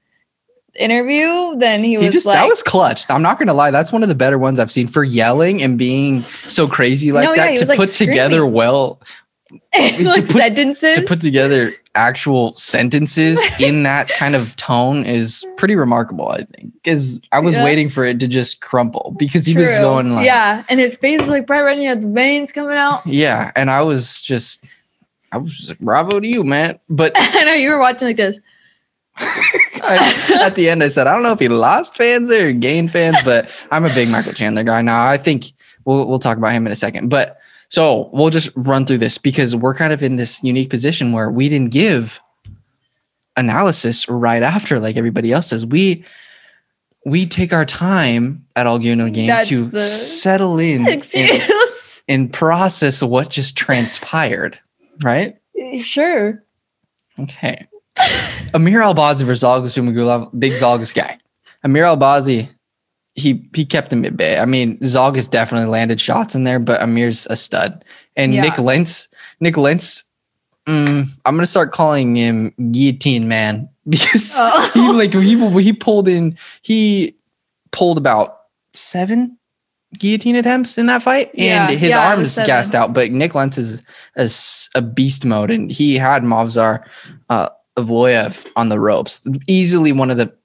interview, 0.75 1.55
then 1.57 1.83
he 1.83 1.97
was 1.97 2.05
He 2.07 2.11
just 2.11 2.25
like, 2.25 2.35
that 2.37 2.47
was 2.47 2.63
clutch. 2.63 3.03
I'm 3.09 3.21
not 3.21 3.37
gonna 3.39 3.53
lie, 3.53 3.71
that's 3.71 3.91
one 3.91 4.03
of 4.03 4.09
the 4.09 4.15
better 4.15 4.37
ones 4.37 4.59
I've 4.59 4.71
seen 4.71 4.87
for 4.87 5.03
yelling 5.03 5.61
and 5.61 5.77
being 5.77 6.23
so 6.47 6.67
crazy 6.67 7.11
like 7.11 7.25
No, 7.25 7.35
that 7.35 7.51
he 7.51 7.55
to 7.57 7.65
like, 7.65 7.77
put 7.77 7.89
together 7.89 8.45
well 8.45 9.01
like 9.75 9.95
to 9.97 10.21
put- 10.21 10.27
sentences. 10.29 10.95
to 10.97 11.03
put 11.03 11.19
together 11.21 11.73
actual 11.93 12.53
sentences 12.53 13.37
in 13.59 13.83
that 13.83 14.07
kind 14.07 14.33
of 14.33 14.55
tone 14.55 15.05
is 15.05 15.45
pretty 15.57 15.75
remarkable. 15.75 16.29
I 16.29 16.43
think 16.43 16.71
because 16.81 17.21
I 17.33 17.39
was 17.39 17.53
Yeah. 17.55 17.65
waiting 17.65 17.89
for 17.89 18.05
it 18.05 18.19
to 18.21 18.27
just 18.29 18.61
crumple 18.61 19.13
because 19.19 19.45
he 19.45 19.57
was 19.57 19.77
going 19.77 20.15
like 20.15 20.25
yeah, 20.25 20.63
and 20.69 20.79
his 20.79 20.95
face 20.95 21.19
was 21.19 21.27
like 21.27 21.45
bright 21.47 21.63
red, 21.63 21.73
and 21.73 21.81
he 21.81 21.87
had 21.87 22.01
the 22.01 22.07
veins 22.07 22.53
coming 22.53 22.77
out. 22.77 23.05
yeah, 23.05 23.51
and 23.57 23.69
I 23.69 23.81
was 23.81 24.21
just 24.21 24.65
I 25.33 25.37
was 25.37 25.65
like, 25.67 25.79
bravo 25.79 26.21
to 26.21 26.27
you, 26.27 26.45
man. 26.45 26.79
But 26.89 27.11
I 27.17 27.43
know 27.43 27.53
you 27.53 27.71
were 27.71 27.79
watching 27.79 28.07
like 28.07 28.15
this. 28.17 28.39
I, 29.99 30.45
at 30.45 30.55
the 30.55 30.69
end, 30.69 30.83
I 30.83 30.87
said, 30.87 31.07
I 31.07 31.13
don't 31.13 31.23
know 31.23 31.31
if 31.31 31.39
he 31.39 31.47
lost 31.47 31.97
fans 31.97 32.31
or 32.31 32.51
gained 32.51 32.91
fans, 32.91 33.17
but 33.23 33.49
I'm 33.71 33.85
a 33.85 33.93
big 33.93 34.09
Michael 34.09 34.33
Chandler 34.33 34.63
guy 34.63 34.81
now. 34.81 35.05
I 35.05 35.17
think 35.17 35.51
we'll 35.85 36.07
we'll 36.07 36.19
talk 36.19 36.37
about 36.37 36.53
him 36.53 36.65
in 36.65 36.71
a 36.71 36.75
second. 36.75 37.09
But 37.09 37.39
so 37.69 38.09
we'll 38.11 38.29
just 38.29 38.49
run 38.55 38.85
through 38.85 38.97
this 38.97 39.17
because 39.17 39.55
we're 39.55 39.73
kind 39.73 39.93
of 39.93 40.03
in 40.03 40.17
this 40.17 40.43
unique 40.43 40.69
position 40.69 41.11
where 41.11 41.29
we 41.29 41.49
didn't 41.49 41.71
give 41.71 42.19
analysis 43.37 44.07
right 44.09 44.43
after 44.43 44.79
like 44.79 44.97
everybody 44.97 45.31
else 45.31 45.49
does. 45.49 45.65
We 45.65 46.03
we 47.05 47.25
take 47.25 47.53
our 47.53 47.65
time 47.65 48.45
at 48.55 48.67
All 48.67 48.77
Game 48.77 48.97
No 48.99 49.09
Game 49.09 49.43
to 49.45 49.77
settle 49.79 50.59
in 50.59 50.87
and, 50.87 51.41
and 52.07 52.33
process 52.33 53.01
what 53.01 53.29
just 53.29 53.57
transpired. 53.57 54.59
Right? 55.01 55.37
Sure. 55.81 56.43
Okay. 57.19 57.67
Amir 58.53 58.79
Albazi 58.81 59.23
versus 59.23 59.43
Zhalgas 59.43 59.77
Zhumagulov, 59.77 60.29
big 60.39 60.53
Zhalgas 60.53 60.93
guy. 60.93 61.17
Amir 61.63 61.83
Albazi, 61.85 62.49
he 63.13 63.45
he 63.55 63.65
kept 63.65 63.91
him 63.93 64.03
at 64.05 64.17
bay. 64.17 64.37
I 64.39 64.45
mean, 64.45 64.77
Zhalgas 64.79 65.29
definitely 65.29 65.69
landed 65.69 65.99
shots 66.01 66.35
in 66.35 66.43
there, 66.43 66.59
but 66.59 66.81
Amir's 66.81 67.27
a 67.29 67.35
stud. 67.35 67.83
And 68.15 68.33
Yeah. 68.33 68.41
Nik 68.41 68.57
Lentz, 68.59 69.07
Nik 69.39 69.57
Lentz, 69.57 70.03
mm, 70.67 71.07
I'm 71.25 71.35
gonna 71.35 71.45
start 71.45 71.71
calling 71.71 72.15
him 72.15 72.53
Guillotine 72.71 73.27
Man 73.27 73.69
because 73.89 74.35
Oh. 74.39 74.71
he 74.73 74.91
like 74.91 75.13
he 75.13 75.61
he 75.63 75.73
pulled 75.73 76.07
in 76.07 76.37
he 76.61 77.15
pulled 77.71 77.97
about 77.97 78.37
seven 78.73 79.37
guillotine 79.99 80.37
attempts 80.37 80.77
in 80.77 80.85
that 80.85 81.03
fight, 81.03 81.29
Yeah, 81.33 81.69
and 81.69 81.77
his 81.79 81.89
yeah, 81.89 82.09
arm 82.09 82.21
is 82.21 82.35
gassed 82.45 82.73
out. 82.75 82.93
But 82.93 83.11
Nik 83.11 83.35
Lentz 83.35 83.57
is 83.57 83.83
a 84.75 84.81
beast 84.81 85.25
mode, 85.25 85.51
and 85.51 85.69
he 85.71 85.95
had 85.95 86.23
Movsar 86.23 86.81
uh, 87.29 87.49
Avloyev 87.77 88.47
on 88.55 88.69
the 88.69 88.79
ropes. 88.79 89.27
Easily 89.47 89.91
one 89.91 90.09
of 90.11 90.17
the 90.17 90.35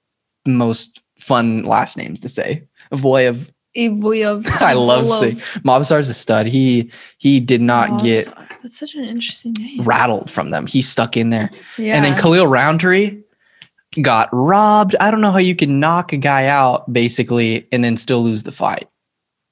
most 0.45 1.01
fun 1.19 1.63
last 1.63 1.97
names 1.97 2.19
to 2.21 2.29
say. 2.29 2.63
Avloyev. 2.91 3.49
Evoyev. 3.75 4.47
I 4.61 4.73
love 4.73 5.07
saying 5.19 5.35
Movsar's 5.63 6.09
a 6.09 6.13
stud. 6.13 6.47
He 6.47 6.91
he 7.19 7.39
did 7.39 7.61
not 7.61 7.89
Oh, 7.91 8.03
get 8.03 8.25
That's 8.63 8.79
such 8.79 8.95
an 8.95 9.03
interesting 9.03 9.53
name. 9.59 9.83
rattled 9.83 10.31
from 10.31 10.49
them. 10.49 10.65
He 10.65 10.81
stuck 10.81 11.15
in 11.15 11.29
there. 11.29 11.49
Yeah. 11.77 11.95
And 11.95 12.03
then 12.03 12.19
Khalil 12.19 12.47
Rountree 12.47 13.21
got 14.01 14.29
robbed. 14.31 14.95
I 14.99 15.11
don't 15.11 15.21
know 15.21 15.31
how 15.31 15.37
you 15.37 15.55
can 15.55 15.79
knock 15.79 16.11
a 16.13 16.17
guy 16.17 16.47
out 16.47 16.91
basically 16.91 17.67
and 17.71 17.83
then 17.83 17.97
still 17.97 18.23
lose 18.23 18.43
the 18.43 18.51
fight. 18.51 18.87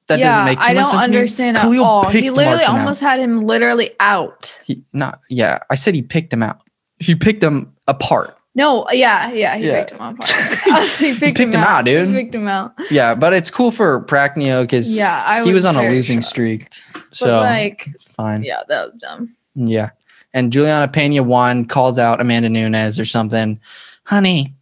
That 0.08 0.20
yeah, 0.20 0.30
doesn't 0.30 0.46
make 0.46 0.58
too 0.60 0.64
I 0.70 0.74
don't 0.74 0.86
sense 0.86 0.92
to 0.92 0.98
me. 0.98 1.04
understand 1.18 1.58
at 1.58 1.62
Khalil 1.64 1.84
all. 1.84 2.10
He 2.10 2.30
literally 2.32 2.58
Martin 2.58 2.76
out. 2.76 2.80
almost 2.80 3.02
had 3.02 3.20
him 3.20 3.42
literally 3.42 3.92
out. 4.00 4.60
He, 4.64 4.84
not 4.94 5.20
yeah. 5.30 5.60
I 5.70 5.76
said 5.76 5.94
he 5.94 6.02
picked 6.02 6.32
him 6.34 6.42
out. 6.42 6.62
He 7.06 7.16
picked 7.16 7.44
him 7.44 7.74
apart. 7.88 8.38
No, 8.58 8.90
yeah, 8.92 9.32
yeah, 9.34 9.58
he 9.58 9.68
Yeah. 9.68 9.84
picked 9.84 9.92
him 10.00 10.18
was 10.18 10.98
he 10.98 11.12
picked, 11.14 11.38
picked 11.38 11.54
him 11.54 11.56
out, 11.56 11.84
dude. 11.86 12.08
He 12.08 12.14
picked 12.14 12.34
him 12.34 12.48
out. 12.48 12.74
Yeah, 12.90 13.14
but 13.14 13.34
it's 13.34 13.52
cool 13.52 13.70
for 13.72 14.06
Prachnio 14.06 14.64
because 14.64 14.96
Yeah, 14.98 15.24
I 15.26 15.44
he 15.44 15.54
was 15.54 15.66
on 15.66 15.76
a 15.76 15.82
losing 15.90 16.20
shocked. 16.20 16.30
streak. 16.30 16.66
But 16.94 17.04
So 17.12 17.40
like, 17.42 17.86
fine. 18.08 18.44
yeah, 18.44 18.62
that 18.70 18.92
was 18.92 19.00
dumb. 19.00 19.36
Yeah. 19.56 19.90
And 20.34 20.54
Julianna 20.54 20.88
Peña 20.92 21.22
won, 21.22 21.66
calls 21.66 21.98
out 22.00 22.22
Amanda 22.22 22.50
Nunes 22.50 22.98
or 23.00 23.06
something. 23.06 23.60
Honey, 24.06 24.54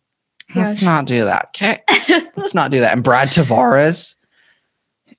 let's 0.55 0.81
not 0.81 1.05
do 1.05 1.25
that. 1.25 1.49
Okay. 1.55 1.79
let's 2.35 2.53
not 2.55 2.71
do 2.71 2.79
that. 2.79 2.93
And 2.93 3.03
Brad 3.03 3.29
Tavares, 3.29 4.15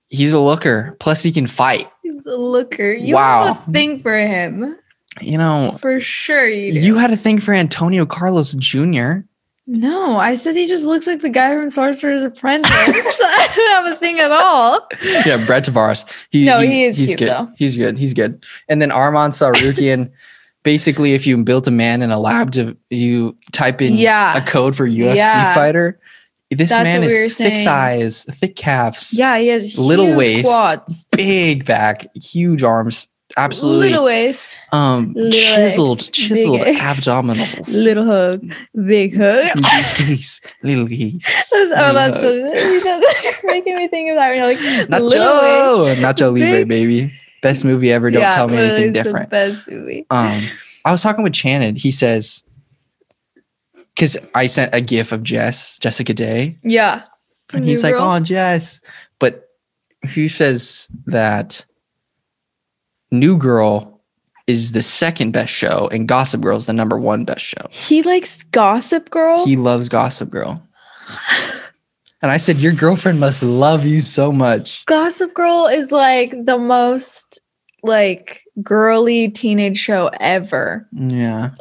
he's 0.08 0.32
a 0.32 0.38
looker. 0.40 0.96
Plus, 1.00 1.22
he 1.22 1.30
can 1.32 1.46
fight. 1.46 1.88
He's 2.02 2.24
a 2.26 2.36
looker. 2.36 2.92
You 2.92 3.14
Wow. 3.14 3.54
have 3.54 3.68
a 3.68 3.72
thing 3.72 4.00
for 4.00 4.16
him. 4.16 4.76
You 5.20 5.38
know, 5.38 5.76
For 5.80 6.00
sure 6.00 6.48
you 6.48 6.72
do. 6.72 6.80
you 6.80 6.96
had 6.96 7.12
a 7.12 7.16
thing 7.16 7.38
for 7.40 7.54
Antonio 7.54 8.04
Carlos 8.04 8.52
Jr. 8.54 9.18
no, 9.66 10.16
I 10.16 10.34
said 10.34 10.56
he 10.56 10.66
just 10.66 10.84
looks 10.84 11.06
like 11.06 11.20
the 11.20 11.28
guy 11.30 11.56
from 11.56 11.70
Sorcerer's 11.70 12.24
Apprentice. 12.24 12.70
I 12.72 13.52
don't 13.54 13.84
have 13.84 13.92
a 13.92 13.96
thing 13.96 14.18
at 14.18 14.30
all. 14.32 14.86
Yeah, 15.26 15.44
Brett 15.46 15.64
Tavares. 15.66 16.04
He, 16.30 16.44
No, 16.44 16.58
he 16.60 16.84
is 16.84 16.96
he's 16.96 17.08
cute, 17.08 17.20
good. 17.20 17.28
though. 17.28 17.48
He's 17.56 17.76
good. 17.76 17.96
He's 17.96 18.12
good. 18.14 18.44
And 18.68 18.82
then 18.82 18.90
Armand 18.90 19.32
Tsarukyan. 19.34 20.10
basically, 20.64 21.12
if 21.14 21.26
you 21.26 21.42
built 21.44 21.68
a 21.68 21.70
man 21.70 22.02
in 22.02 22.10
a 22.10 22.18
lab 22.18 22.50
to 22.52 22.76
you 22.90 23.36
type 23.52 23.80
in 23.82 23.94
Yeah. 23.94 24.36
a 24.36 24.40
code 24.44 24.74
for 24.74 24.86
UFC 24.88 25.16
Yeah. 25.16 25.54
fighter, 25.54 26.00
This 26.50 26.70
That's 26.70 26.84
man 26.84 27.00
what 27.02 27.08
we 27.10 27.14
is 27.16 27.36
thick 27.36 27.52
saying. 27.54 27.64
thighs, 27.66 28.24
thick 28.30 28.54
calves, 28.56 29.12
Yeah, 29.16 29.38
he 29.38 29.48
has 29.48 29.76
Little 29.78 30.06
huge 30.06 30.16
waist. 30.18 30.46
quads, 30.46 31.08
big 31.16 31.64
back, 31.64 32.06
huge 32.14 32.62
arms, 32.62 33.08
absolutely 33.36 33.88
little 33.90 34.04
waist, 34.04 34.60
um 34.72 35.12
little 35.14 35.30
chiseled, 35.32 36.12
chiseled 36.12 36.60
abdominals. 36.60 37.72
little 37.82 38.04
hug, 38.06 38.52
big 38.86 39.16
hug. 39.16 39.56
Little 39.56 40.06
geese, 40.06 40.40
little 40.62 40.86
geese. 40.86 41.50
oh, 41.54 41.66
Little 41.68 41.94
that's 41.94 42.22
you're 42.22 43.34
making 43.52 43.76
me 43.76 43.88
think 43.88 44.10
of 44.10 44.16
that. 44.16 44.28
When 44.30 44.38
you're 44.38 44.46
like 44.46 44.60
little 44.90 45.10
Nacho, 45.20 45.84
waist. 45.84 46.00
Nacho 46.00 46.32
Libre, 46.38 46.64
baby. 46.66 47.10
Best 47.42 47.64
movie 47.64 47.92
ever. 47.92 48.10
Don't 48.10 48.32
tell 48.32 48.48
me 48.48 48.56
anything 48.56 48.92
different. 48.92 49.28
best 49.30 49.68
movie. 49.70 50.06
Um, 50.10 50.42
I 50.84 50.92
was 50.92 51.02
talking 51.02 51.22
with 51.24 51.32
Channon. 51.34 51.76
He 51.76 51.90
says, 51.90 52.42
because 53.94 54.16
I 54.34 54.46
sent 54.46 54.74
a 54.74 54.80
GIF 54.80 55.12
of 55.12 55.22
Jess, 55.22 55.78
Jessica 55.78 56.14
Day, 56.14 56.58
Yeah. 56.62 57.02
and 57.52 57.64
he's 57.64 57.82
like, 57.82 57.94
"Oh, 57.96 58.18
Jess," 58.20 58.80
but 59.18 59.50
he 60.08 60.28
says 60.28 60.88
that 61.06 61.64
New 63.18 63.36
Girl 63.38 64.02
is 64.46 64.72
the 64.72 64.82
second 64.82 65.32
best 65.32 65.52
show, 65.52 65.88
and 65.90 66.06
Gossip 66.06 66.40
Girl 66.40 66.56
is 66.56 66.66
the 66.66 66.72
number 66.72 66.98
one 66.98 67.24
best 67.24 67.44
show. 67.44 67.66
He 67.70 68.02
likes 68.02 68.42
Gossip 68.44 69.10
Girl. 69.10 69.44
He 69.44 69.56
loves 69.56 69.88
Gossip 69.88 70.30
Girl, 70.30 70.62
and 72.22 72.30
I 72.30 72.36
said, 72.36 72.60
"Your 72.60 72.72
girlfriend 72.72 73.20
must 73.20 73.42
love 73.42 73.84
you 73.84 74.02
so 74.02 74.32
much." 74.32 74.84
Gossip 74.86 75.32
Girl 75.34 75.66
is 75.66 75.92
like 75.92 76.30
the 76.30 76.58
most 76.58 77.40
like 77.82 78.42
girly 78.62 79.30
teenage 79.30 79.78
show 79.78 80.10
ever. 80.20 80.88
Yeah, 80.92 81.52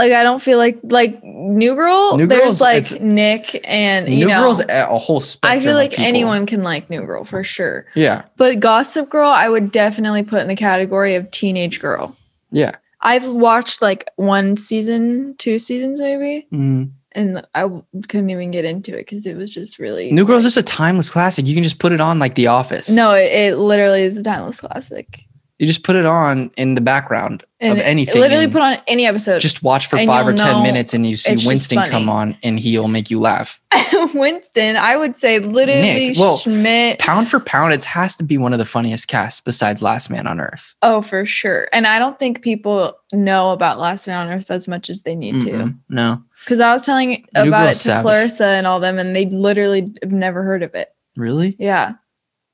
Like 0.00 0.12
I 0.12 0.22
don't 0.22 0.40
feel 0.40 0.56
like 0.56 0.78
like 0.82 1.22
New 1.22 1.74
Girl. 1.74 2.16
New 2.16 2.26
there's 2.26 2.58
Girl's- 2.58 2.60
like 2.60 3.00
Nick 3.02 3.60
and 3.68 4.08
you 4.08 4.20
New 4.20 4.28
know. 4.28 4.40
Girl's 4.42 4.62
a 4.66 4.98
whole 4.98 5.20
spectrum. 5.20 5.58
I 5.58 5.62
feel 5.62 5.74
like 5.74 5.98
anyone 5.98 6.46
can 6.46 6.62
like 6.62 6.88
New 6.88 7.02
Girl 7.04 7.24
for 7.24 7.44
sure. 7.44 7.84
Yeah, 7.94 8.22
But 8.38 8.60
Gossip 8.60 9.10
Girl, 9.10 9.28
I 9.28 9.48
would 9.50 9.70
definitely 9.70 10.22
put 10.22 10.40
in 10.40 10.48
the 10.48 10.56
category 10.56 11.16
of 11.16 11.30
teenage 11.30 11.80
girl. 11.80 12.16
yeah. 12.50 12.76
I've 13.02 13.28
watched 13.28 13.80
like 13.82 14.10
one 14.16 14.56
season, 14.58 15.34
two 15.38 15.58
seasons 15.58 16.00
maybe, 16.00 16.46
Mm. 16.52 16.90
and 17.12 17.46
I 17.54 17.62
couldn't 18.08 18.28
even 18.30 18.50
get 18.50 18.64
into 18.66 18.92
it 18.94 19.06
because 19.06 19.24
it 19.26 19.36
was 19.36 19.52
just 19.54 19.78
really 19.78 20.10
New 20.12 20.24
Girl's 20.26 20.44
just 20.44 20.56
a 20.58 20.62
timeless 20.62 21.10
classic. 21.10 21.46
You 21.46 21.54
can 21.54 21.62
just 21.62 21.78
put 21.78 21.92
it 21.92 22.00
on 22.00 22.18
like 22.18 22.34
The 22.36 22.46
Office. 22.48 22.88
No, 22.90 23.12
it, 23.14 23.32
it 23.32 23.56
literally 23.56 24.02
is 24.02 24.16
a 24.18 24.22
timeless 24.22 24.60
classic. 24.60 25.24
You 25.60 25.66
just 25.66 25.82
put 25.84 25.94
it 25.94 26.06
on 26.06 26.50
in 26.56 26.74
the 26.74 26.80
background 26.80 27.44
And 27.60 27.78
of 27.78 27.84
anything. 27.84 28.18
Literally 28.18 28.48
put 28.48 28.62
on 28.62 28.78
any 28.86 29.04
episode. 29.04 29.40
just 29.40 29.62
watch 29.62 29.88
for 29.88 29.98
five 29.98 30.26
or 30.26 30.32
ten 30.32 30.62
minutes 30.62 30.94
and 30.94 31.04
you 31.06 31.16
see 31.16 31.36
Winston 31.46 31.82
come 31.86 32.08
on 32.08 32.38
and 32.42 32.58
he'll 32.58 32.88
make 32.88 33.10
you 33.10 33.20
laugh. 33.20 33.60
Winston, 34.14 34.76
I 34.76 34.96
would 34.96 35.18
say 35.18 35.38
literally 35.38 35.82
Nick, 35.82 36.18
well, 36.18 36.38
Schmidt. 36.38 36.98
Pound 36.98 37.28
for 37.28 37.40
pound, 37.40 37.74
it 37.74 37.84
has 37.84 38.16
to 38.16 38.24
be 38.24 38.38
one 38.38 38.54
of 38.54 38.58
the 38.58 38.64
funniest 38.64 39.08
casts 39.08 39.42
besides 39.42 39.82
Last 39.82 40.08
Man 40.08 40.26
on 40.26 40.40
Earth. 40.40 40.74
Oh, 40.80 41.02
for 41.02 41.26
sure. 41.26 41.68
And 41.74 41.86
I 41.86 41.98
don't 41.98 42.18
think 42.18 42.40
people 42.40 42.96
know 43.12 43.50
about 43.50 43.78
Last 43.78 44.06
Man 44.06 44.26
on 44.28 44.32
Earth 44.32 44.50
as 44.50 44.66
much 44.66 44.88
as 44.88 45.02
they 45.02 45.14
need 45.14 45.42
to. 45.42 45.50
Mm-mm, 45.50 45.78
No, 45.90 46.22
Because 46.42 46.60
I 46.60 46.72
was 46.72 46.86
telling 46.86 47.26
about 47.34 47.68
it 47.68 47.72
to 47.74 47.78
savage. 47.78 48.02
Clarissa 48.02 48.46
and 48.46 48.66
all 48.66 48.80
them, 48.80 48.98
and 48.98 49.14
they 49.14 49.26
literally 49.26 49.92
have 50.02 50.12
never 50.12 50.42
heard 50.42 50.62
of 50.62 50.74
it. 50.74 50.88
really? 51.16 51.54
Yeah. 51.58 51.96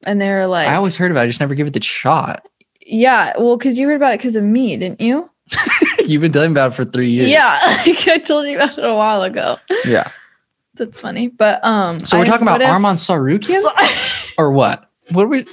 And 0.04 0.20
they 0.20 0.28
were 0.30 0.46
like, 0.46 0.66
I 0.68 0.74
always 0.74 0.96
heard 0.96 1.10
about 1.12 1.20
it. 1.20 1.24
I 1.24 1.26
just 1.28 1.40
never 1.40 1.54
give 1.54 1.66
it 1.68 1.72
the 1.72 1.82
shot. 1.82 2.44
Yeah, 2.88 3.32
well, 3.38 3.56
because 3.56 3.78
you 3.78 3.86
heard 3.88 3.96
about 3.96 4.14
it 4.14 4.18
because 4.18 4.36
of 4.36 4.44
me, 4.44 4.76
didn't 4.76 5.00
you? 5.00 5.28
You've 6.04 6.22
been 6.22 6.30
telling 6.32 6.52
about 6.52 6.72
it 6.72 6.74
for 6.76 6.84
three 6.84 7.08
years. 7.08 7.28
Yeah. 7.28 7.58
Like 7.86 8.06
I 8.08 8.18
told 8.18 8.46
you 8.46 8.56
about 8.56 8.78
it 8.78 8.84
a 8.84 8.94
while 8.94 9.22
ago. 9.22 9.58
Yeah. 9.84 10.08
That's 10.74 11.00
funny. 11.00 11.28
But 11.28 11.64
um 11.64 11.98
So 12.00 12.16
we're 12.18 12.24
I 12.24 12.26
talking 12.26 12.46
about 12.46 12.60
have- 12.60 12.70
Armand 12.70 12.98
Tsarukyan 12.98 13.62
or 14.38 14.50
what? 14.52 14.88
What 15.12 15.24
are 15.24 15.28
we? 15.28 15.44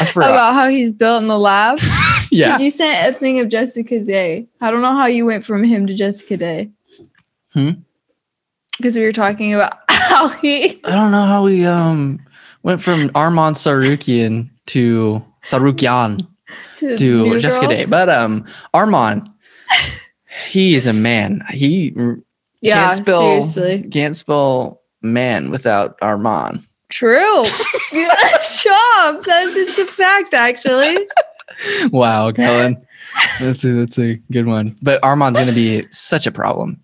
I 0.00 0.04
forgot. 0.06 0.30
about 0.30 0.54
how 0.54 0.68
he's 0.68 0.92
built 0.92 1.22
in 1.22 1.28
the 1.28 1.38
lab. 1.38 1.78
yeah. 2.30 2.46
Because 2.48 2.60
you 2.60 2.70
sent 2.70 3.14
a 3.14 3.18
thing 3.18 3.38
of 3.40 3.48
Jessica 3.48 4.00
Day. 4.04 4.46
I 4.60 4.70
don't 4.70 4.82
know 4.82 4.94
how 4.94 5.06
you 5.06 5.24
went 5.26 5.44
from 5.44 5.62
him 5.64 5.86
to 5.86 5.94
Jessica 5.94 6.36
Day. 6.36 6.70
Hmm? 7.54 7.70
Because 8.76 8.96
we 8.96 9.04
were 9.04 9.12
talking 9.12 9.52
about 9.54 9.74
how 9.88 10.28
he. 10.28 10.80
I 10.84 10.94
don't 10.94 11.10
know 11.12 11.24
how 11.26 11.44
we 11.44 11.66
um 11.66 12.20
went 12.62 12.80
from 12.82 13.10
Armand 13.14 13.56
Tsarukyan 13.56 14.50
to 14.66 15.22
Sarukian 15.44 16.20
To, 16.80 16.96
to 16.96 17.38
Jessica 17.38 17.66
Girl. 17.66 17.70
Day. 17.76 17.84
But 17.84 18.08
um 18.10 18.44
Armand, 18.74 19.28
he 20.48 20.74
is 20.74 20.86
a 20.86 20.92
man. 20.92 21.42
He 21.50 21.94
Yeah, 22.60 22.84
can't 22.90 22.94
spell 22.96 23.42
seriously. 23.42 23.88
can't 23.90 24.16
spell 24.16 24.80
man 25.02 25.50
without 25.50 25.96
Armand. 26.02 26.62
True. 26.88 27.44
Job. 27.92 29.24
That's 29.24 29.54
it's 29.56 29.78
a 29.78 29.84
fact, 29.86 30.34
actually. 30.34 31.06
Wow, 31.92 32.30
Kellen. 32.32 32.80
that's 33.40 33.64
a 33.64 33.68
that's 33.72 33.98
a 33.98 34.14
good 34.32 34.46
one. 34.46 34.76
But 34.82 35.02
Armand's 35.04 35.38
gonna 35.38 35.52
be 35.52 35.84
such 35.90 36.26
a 36.26 36.30
problem. 36.32 36.80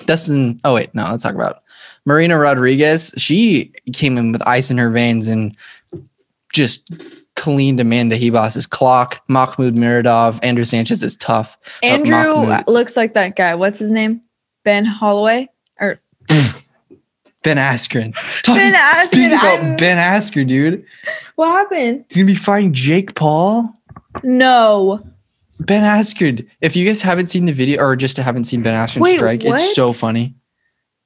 Dustin, 0.00 0.60
oh 0.64 0.74
wait, 0.74 0.94
no, 0.94 1.04
let's 1.04 1.22
talk 1.22 1.34
about 1.34 1.62
Marina 2.04 2.36
Rodriguez. 2.36 3.14
She 3.16 3.72
came 3.92 4.18
in 4.18 4.32
with 4.32 4.42
ice 4.46 4.70
in 4.70 4.76
her 4.78 4.90
veins 4.90 5.26
and 5.28 5.56
just 6.52 6.92
cleaned 7.44 7.78
Amanda 7.80 8.16
Ribas's 8.16 8.66
clock. 8.66 9.20
Mahmoud 9.28 9.74
Muradov, 9.76 10.40
Andrew 10.42 10.64
Sanchez 10.64 11.02
is 11.02 11.16
tough. 11.16 11.58
Uh, 11.82 11.86
Andrew 11.86 12.16
Mahmoud's- 12.16 12.68
looks 12.68 12.96
like 12.96 13.12
that 13.12 13.36
guy. 13.36 13.54
What's 13.54 13.78
his 13.78 13.92
name? 13.92 14.22
Ben 14.64 14.84
Holloway? 14.86 15.48
Or 15.80 16.00
Ben 17.42 17.58
Askren. 17.58 18.14
Talking, 18.42 18.72
Ben 18.72 18.74
Askren, 18.74 19.06
Speaking 19.06 19.26
about 19.32 19.44
I'm- 19.60 19.76
Ben 19.76 19.98
Askren, 19.98 20.48
dude. 20.48 20.84
what 21.36 21.50
happened? 21.50 22.06
He's 22.08 22.16
gonna 22.16 22.26
be 22.26 22.34
fighting 22.34 22.72
Jake 22.72 23.14
Paul. 23.14 23.78
No. 24.22 25.06
Ben 25.60 25.82
Askren. 25.82 26.48
If 26.62 26.76
you 26.76 26.86
guys 26.86 27.02
haven't 27.02 27.26
seen 27.26 27.44
the 27.44 27.52
video 27.52 27.82
or 27.82 27.94
just 27.96 28.16
haven't 28.16 28.44
seen 28.44 28.62
Ben 28.62 28.72
Askren 28.74 29.02
Wait, 29.02 29.16
strike, 29.16 29.44
it's 29.44 29.74
so 29.74 29.92
funny. 29.92 30.34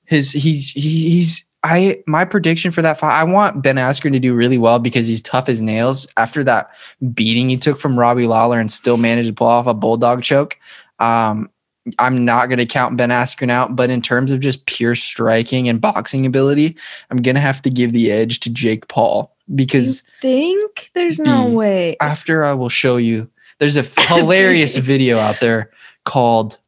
His 0.05 0.31
he's 0.33 0.71
he, 0.71 1.11
he's 1.11 1.48
I 1.65 2.03
my 2.07 2.25
prediction 2.25 2.71
for 2.71 2.83
that 2.83 2.99
fight. 2.99 3.19
I 3.19 3.25
want 3.25 3.63
Ben 3.63 3.77
Askren 3.77 4.13
to 4.13 4.21
do 4.21 4.35
really 4.35 4.59
well 4.59 4.79
because 4.79 5.07
he's 5.07 5.23
tough 5.23 5.49
as 5.49 5.61
nails. 5.61 6.07
After 6.17 6.45
that 6.45 6.71
beating 7.15 7.49
he 7.49 7.57
took 7.57 7.79
from 7.79 7.99
Robbie 7.99 8.27
Lawler 8.27 8.61
and 8.61 8.71
still 8.71 8.97
managed 8.97 9.29
to 9.29 9.35
pull 9.35 9.49
off 9.49 9.67
a 9.67 9.75
bulldog 9.75 10.23
choke. 10.23 10.57
Um, 11.01 11.51
I'm 11.99 12.25
not 12.25 12.47
going 12.47 12.59
to 12.59 12.67
count 12.67 12.97
Ben 12.97 13.09
Askren 13.11 13.51
out, 13.51 13.75
but 13.75 13.89
in 13.91 14.03
terms 14.03 14.31
of 14.31 14.41
just 14.41 14.67
pure 14.67 14.95
striking 14.95 15.69
and 15.69 15.81
boxing 15.81 16.27
ability, 16.27 16.77
I'm 17.11 17.17
going 17.17 17.35
to 17.35 17.41
have 17.41 17.63
to 17.63 17.71
give 17.71 17.93
the 17.93 18.13
edge 18.13 18.41
to 18.41 18.53
Jake 18.53 18.89
Paul 18.89 19.35
because 19.55 20.03
Think 20.21 20.91
there's 20.95 21.19
no 21.19 21.49
way. 21.49 21.97
after 22.01 22.45
I 22.45 22.53
will 22.53 22.69
show 22.69 22.99
you. 22.99 23.29
There's 23.59 23.77
a 23.77 23.83
hilarious 23.83 24.77
video 24.77 25.19
out 25.19 25.41
there 25.41 25.71
called 26.05 26.59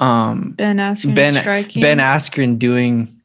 um 0.00 0.52
Ben 0.56 0.76
Askren 0.78 1.14
Ben- 1.14 1.34
striking. 1.34 1.82
Ben 1.82 1.98
Askren 1.98 2.58
doing 2.58 3.17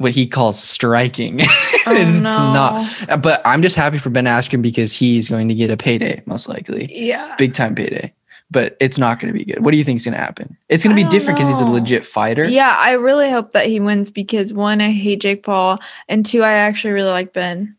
what 0.00 0.12
he 0.12 0.26
calls 0.26 0.60
striking. 0.60 1.40
Oh, 1.86 1.94
it's 1.94 2.10
no. 2.10 2.52
not 2.52 3.22
but 3.22 3.40
I'm 3.42 3.62
just 3.62 3.74
happy 3.74 3.96
for 3.96 4.10
Ben 4.10 4.26
Askren 4.26 4.60
because 4.60 4.92
he's 4.92 5.30
going 5.30 5.48
to 5.48 5.54
get 5.54 5.70
a 5.70 5.78
payday 5.78 6.22
most 6.26 6.46
likely. 6.46 6.94
Yeah. 6.94 7.34
Big 7.36 7.54
time 7.54 7.74
payday. 7.74 8.12
But 8.50 8.76
it's 8.80 8.98
not 8.98 9.18
going 9.18 9.32
to 9.32 9.38
be 9.38 9.46
good. 9.46 9.64
What 9.64 9.70
do 9.72 9.78
you 9.78 9.82
think 9.82 9.96
is 9.96 10.04
going 10.04 10.14
to 10.14 10.20
happen? 10.20 10.58
It's 10.68 10.84
going 10.84 10.94
to 10.94 11.02
be 11.02 11.08
different 11.08 11.38
because 11.38 11.48
he's 11.48 11.60
a 11.60 11.64
legit 11.64 12.04
fighter. 12.04 12.44
Yeah, 12.44 12.76
I 12.78 12.92
really 12.92 13.30
hope 13.30 13.52
that 13.52 13.64
he 13.64 13.80
wins 13.80 14.10
because 14.10 14.52
one, 14.52 14.82
I 14.82 14.90
hate 14.90 15.22
Jake 15.22 15.42
Paul, 15.42 15.78
and 16.06 16.24
two, 16.24 16.42
I 16.42 16.52
actually 16.52 16.92
really 16.92 17.10
like 17.10 17.32
Ben. 17.32 17.76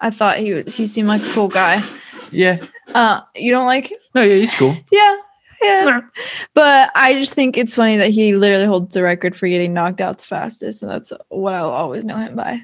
I 0.00 0.10
thought 0.10 0.38
he 0.38 0.52
was, 0.54 0.76
he 0.76 0.86
seemed 0.86 1.08
like 1.08 1.22
a 1.22 1.32
cool 1.32 1.48
guy. 1.48 1.82
Yeah. 2.30 2.64
Uh, 2.94 3.22
you 3.34 3.50
don't 3.50 3.66
like? 3.66 3.92
No, 4.14 4.22
yeah, 4.22 4.36
he's 4.36 4.54
cool. 4.54 4.76
Yeah, 4.92 5.16
yeah. 5.62 6.00
But 6.54 6.90
I 6.94 7.14
just 7.14 7.34
think 7.34 7.56
it's 7.56 7.76
funny 7.76 7.96
that 7.96 8.10
he 8.10 8.34
literally 8.36 8.66
holds 8.66 8.94
the 8.94 9.02
record 9.02 9.36
for 9.36 9.48
getting 9.48 9.74
knocked 9.74 10.00
out 10.00 10.18
the 10.18 10.24
fastest, 10.24 10.82
and 10.82 10.90
that's 10.90 11.12
what 11.28 11.54
I'll 11.54 11.70
always 11.70 12.04
know 12.04 12.16
him 12.16 12.36
by. 12.36 12.60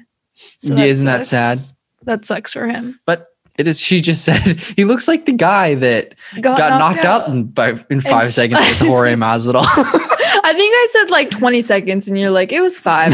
So 0.59 0.73
Yeah, 0.73 0.85
isn't 0.85 1.05
that 1.05 1.25
sad? 1.25 1.59
That 2.03 2.25
sucks 2.25 2.53
for 2.53 2.67
him. 2.67 2.99
But 3.05 3.27
it 3.57 3.67
is 3.67 3.79
she 3.79 4.01
just 4.01 4.23
said 4.25 4.41
he 4.59 4.85
looks 4.85 5.07
like 5.07 5.25
the 5.25 5.31
guy 5.33 5.75
that 5.75 6.15
got, 6.41 6.57
knocked, 6.57 7.05
out, 7.05 7.29
in, 7.29 7.45
by, 7.45 7.79
in 7.89 8.01
five 8.01 8.33
seconds. 8.33 8.59
It's 8.63 8.79
Jorge 8.79 9.13
Masvidal. 9.15 9.63
I 9.65 10.53
think 10.53 10.73
I 10.73 10.87
said 10.91 11.09
like 11.11 11.29
20 11.29 11.61
seconds, 11.61 12.07
and 12.07 12.19
you're 12.19 12.29
like, 12.31 12.51
it 12.51 12.61
was 12.61 12.77
five. 12.79 13.13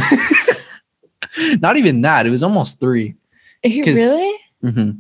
Not 1.62 1.78
even 1.78 2.02
that. 2.02 2.26
It 2.26 2.30
was 2.32 2.44
almost 2.44 2.80
three. 2.80 3.16
He 3.62 3.82
'Cause- 3.84 3.98
mm-hmm. 4.64 4.92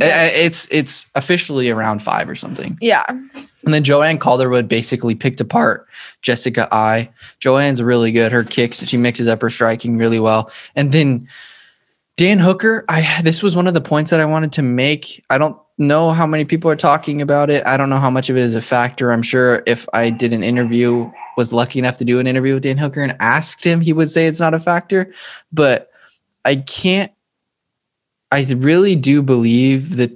Hmm 0.00 0.28
It's 0.44 0.68
it's 0.70 1.10
officially 1.14 1.70
around 1.70 2.02
five 2.02 2.28
or 2.28 2.34
something. 2.34 2.78
yeah. 2.80 3.04
And 3.64 3.74
then 3.74 3.82
Joanne 3.84 4.18
Calderwood 4.18 4.68
basically 4.68 5.14
picked 5.14 5.40
apart 5.40 5.86
Jessica 6.22 6.68
Eye. 6.72 7.10
Joanne's 7.40 7.82
really 7.82 8.12
good. 8.12 8.32
Her 8.32 8.44
kicks, 8.44 8.82
she 8.86 8.96
mixes 8.96 9.28
up 9.28 9.42
her 9.42 9.50
striking 9.50 9.98
really 9.98 10.20
well. 10.20 10.50
And 10.76 10.92
then 10.92 11.28
Dan 12.16 12.38
Hooker, 12.38 12.84
I 12.88 13.20
this 13.22 13.42
was 13.42 13.56
one 13.56 13.66
of 13.66 13.74
the 13.74 13.80
points 13.80 14.10
that 14.10 14.20
I 14.20 14.24
wanted 14.24 14.52
to 14.52 14.62
make. 14.62 15.24
I 15.28 15.38
don't 15.38 15.56
know 15.76 16.10
how 16.10 16.26
many 16.26 16.44
people 16.44 16.70
are 16.70 16.76
talking 16.76 17.20
about 17.20 17.50
it. 17.50 17.64
I 17.66 17.76
don't 17.76 17.90
know 17.90 17.98
how 17.98 18.10
much 18.10 18.30
of 18.30 18.36
it 18.36 18.40
is 18.40 18.54
a 18.54 18.62
factor. 18.62 19.12
I'm 19.12 19.22
sure 19.22 19.62
if 19.66 19.88
I 19.92 20.10
did 20.10 20.32
an 20.32 20.42
interview, 20.42 21.10
was 21.36 21.52
lucky 21.52 21.78
enough 21.78 21.98
to 21.98 22.04
do 22.04 22.18
an 22.18 22.26
interview 22.26 22.54
with 22.54 22.62
Dan 22.64 22.78
Hooker 22.78 23.02
and 23.02 23.16
asked 23.20 23.64
him, 23.64 23.80
he 23.80 23.92
would 23.92 24.10
say 24.10 24.26
it's 24.26 24.40
not 24.40 24.54
a 24.54 24.60
factor. 24.60 25.12
But 25.52 25.90
I 26.44 26.56
can't. 26.56 27.12
I 28.30 28.42
really 28.58 28.94
do 28.96 29.22
believe 29.22 29.96
that 29.96 30.10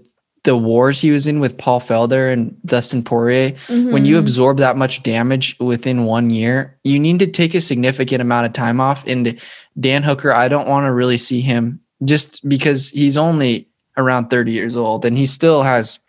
the 0.44 0.56
wars 0.56 1.00
he 1.00 1.12
was 1.12 1.26
in 1.28 1.38
with 1.38 1.56
Paul 1.56 1.80
Felder 1.80 2.32
and 2.32 2.56
Dustin 2.66 3.02
Poirier, 3.04 3.54
when 3.68 4.04
you 4.04 4.16
Mhm. 4.16 4.20
absorb 4.20 4.58
that 4.58 4.76
much 4.76 5.02
damage 5.04 5.56
within 5.60 6.04
one 6.04 6.30
year, 6.30 6.76
you 6.82 6.98
need 6.98 7.20
to 7.20 7.28
take 7.28 7.54
a 7.54 7.60
significant 7.60 8.20
amount 8.20 8.46
of 8.46 8.52
time 8.52 8.80
off. 8.80 9.04
And 9.06 9.38
Dan 9.78 10.02
Hooker, 10.02 10.32
I 10.32 10.48
don't 10.48 10.66
want 10.68 10.84
to 10.86 10.92
really 10.92 11.16
see 11.18 11.40
him 11.40 11.78
just 12.04 12.46
because 12.48 12.90
he's 12.90 13.16
only 13.16 13.68
around 13.96 14.30
30 14.30 14.50
years 14.50 14.74
old 14.74 15.04
and 15.04 15.16
he 15.16 15.26
still 15.26 15.62
has 15.62 16.00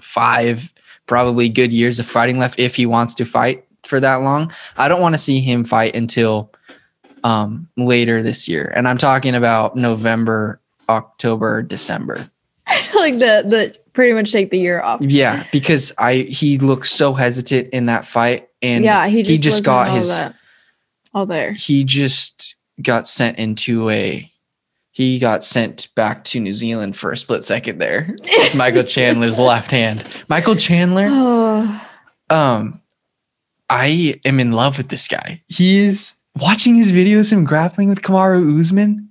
five 0.00 0.72
probably 1.06 1.48
good 1.48 1.72
years 1.72 1.98
of 1.98 2.06
fighting 2.06 2.38
left 2.38 2.58
if 2.58 2.74
he 2.76 2.84
wants 2.86 3.14
to 3.14 3.24
fight 3.24 3.64
for 3.82 3.98
that 4.00 4.16
long. 4.16 4.52
I 4.76 4.88
don't 4.88 5.00
want 5.00 5.14
to 5.14 5.18
see 5.18 5.40
him 5.40 5.64
fight 5.64 5.94
until 5.96 6.50
um, 7.22 7.66
later 7.78 8.22
this 8.22 8.46
year. 8.48 8.70
And 8.76 8.86
I'm 8.86 8.98
talking 8.98 9.34
about 9.34 9.76
November, 9.76 10.60
October, 10.88 11.62
December. 11.62 12.30
like 12.96 13.14
the 13.14 13.44
the 13.46 13.76
pretty 13.92 14.12
much 14.14 14.32
take 14.32 14.50
the 14.50 14.58
year 14.58 14.80
off. 14.80 15.00
Yeah, 15.02 15.44
because 15.52 15.92
I 15.98 16.14
he 16.28 16.58
looked 16.58 16.86
so 16.86 17.12
hesitant 17.12 17.68
in 17.74 17.86
that 17.86 18.06
fight, 18.06 18.48
and 18.62 18.84
yeah, 18.84 19.06
he 19.06 19.22
just, 19.22 19.30
he 19.30 19.38
just 19.38 19.64
got 19.64 19.88
all 19.88 19.94
his 19.96 20.08
that- 20.18 20.34
all 21.12 21.26
there. 21.26 21.52
he 21.52 21.84
just 21.84 22.56
got 22.82 23.06
sent 23.06 23.38
into 23.38 23.88
a 23.90 24.30
he 24.90 25.18
got 25.18 25.42
sent 25.44 25.92
back 25.94 26.24
to 26.24 26.40
New 26.40 26.52
Zealand 26.52 26.96
for 26.96 27.10
a 27.12 27.16
split 27.16 27.44
second 27.44 27.78
there. 27.78 28.16
Michael 28.54 28.84
Chandler's 28.84 29.38
left 29.38 29.70
hand. 29.70 30.02
Michael 30.28 30.54
Chandler, 30.56 31.08
Oh, 31.10 31.88
um, 32.30 32.80
I 33.68 34.20
am 34.24 34.38
in 34.40 34.52
love 34.52 34.78
with 34.78 34.88
this 34.88 35.08
guy. 35.08 35.42
He's 35.48 36.16
watching 36.36 36.74
his 36.76 36.92
videos 36.92 37.32
him 37.32 37.44
grappling 37.44 37.88
with 37.88 38.02
Kamaru 38.02 38.58
Usman. 38.60 39.10